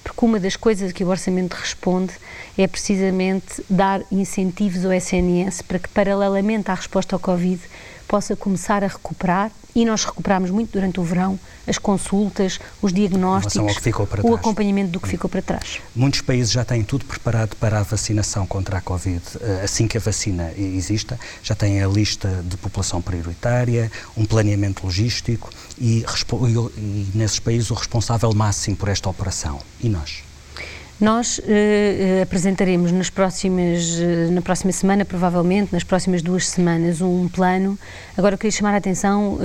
[0.06, 2.14] porque uma das coisas que o orçamento responde
[2.56, 7.60] é precisamente dar incentivos ao SNS para que, paralelamente à resposta ao Covid,
[8.08, 13.76] possa começar a recuperar e nós recuperamos muito durante o verão as consultas, os diagnósticos,
[14.24, 15.80] o acompanhamento do que ficou para trás.
[15.96, 19.22] Muitos países já têm tudo preparado para a vacinação contra a Covid.
[19.42, 24.86] Eh, assim que a vacina exista, já têm a lista de população prioritária, um planeamento
[24.86, 26.06] logístico e,
[26.78, 29.60] e nesses países o responsável máximo por esta operação.
[29.82, 30.25] E nós?
[31.00, 31.42] Nós uh,
[32.24, 37.78] apresentaremos nas próximas, uh, na próxima semana, provavelmente, nas próximas duas semanas, um plano.
[38.18, 39.38] Agora eu queria chamar a atenção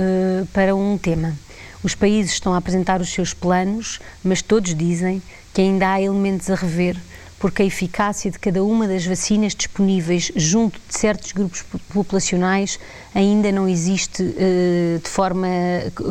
[0.53, 1.35] para um tema.
[1.83, 5.21] Os países estão a apresentar os seus planos, mas todos dizem
[5.53, 6.95] que ainda há elementos a rever
[7.41, 12.79] porque a eficácia de cada uma das vacinas disponíveis junto de certos grupos populacionais
[13.15, 15.47] ainda não existe uh, de forma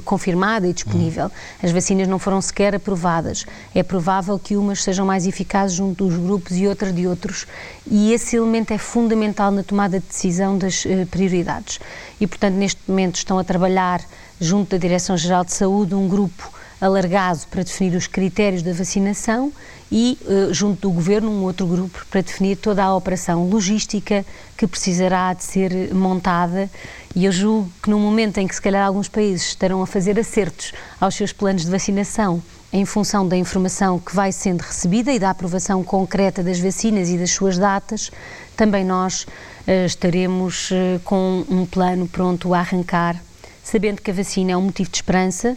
[0.05, 1.27] confirmada e disponível.
[1.27, 1.31] Uhum.
[1.63, 3.47] As vacinas não foram sequer aprovadas.
[3.73, 7.47] É provável que umas sejam mais eficazes junto dos grupos e outras de outros,
[7.87, 11.79] e esse elemento é fundamental na tomada de decisão das uh, prioridades.
[12.21, 14.01] E, portanto, neste momento estão a trabalhar
[14.41, 19.53] junto da Direção-Geral de Saúde um grupo alargado para definir os critérios da vacinação
[19.93, 24.25] e, uh, junto do Governo, um outro grupo para definir toda a operação logística
[24.57, 26.71] que precisará de ser montada.
[27.15, 30.19] E eu julgo que no momento em que, se calhar, alguns países estarão a fazer
[30.19, 35.19] acertos aos seus planos de vacinação em função da informação que vai sendo recebida e
[35.19, 38.11] da aprovação concreta das vacinas e das suas datas,
[38.57, 43.21] também nós uh, estaremos uh, com um plano pronto a arrancar,
[43.63, 45.57] sabendo que a vacina é um motivo de esperança,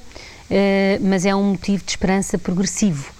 [1.01, 3.11] mas é um motivo de esperança progressivo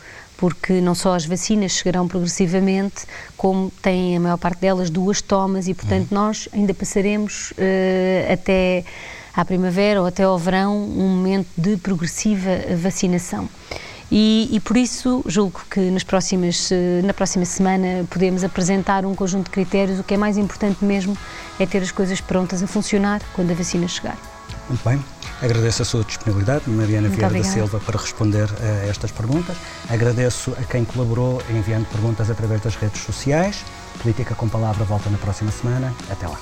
[0.43, 3.05] porque não só as vacinas chegarão progressivamente,
[3.37, 6.17] como têm a maior parte delas duas tomas e, portanto, uhum.
[6.17, 8.83] nós ainda passaremos uh, até
[9.33, 13.47] à primavera ou até ao verão um momento de progressiva vacinação.
[14.11, 19.15] E, e, por isso julgo que nas próximas, eh, na próxima semana podemos apresentar um
[19.15, 19.97] conjunto de critérios.
[19.99, 21.17] O que é mais importante mesmo
[21.59, 24.32] é ter as coisas prontas a funcionar quando a vacina chegar.
[24.69, 25.03] Muito bem.
[25.41, 27.47] Agradeço a sua disponibilidade, Mariana Muito Vieira obrigada.
[27.47, 29.57] da Silva, para responder a estas perguntas.
[29.89, 33.63] Agradeço a quem colaborou enviando perguntas através das redes sociais.
[34.01, 35.93] Política com Palavra volta na próxima semana.
[36.09, 36.39] Até lá.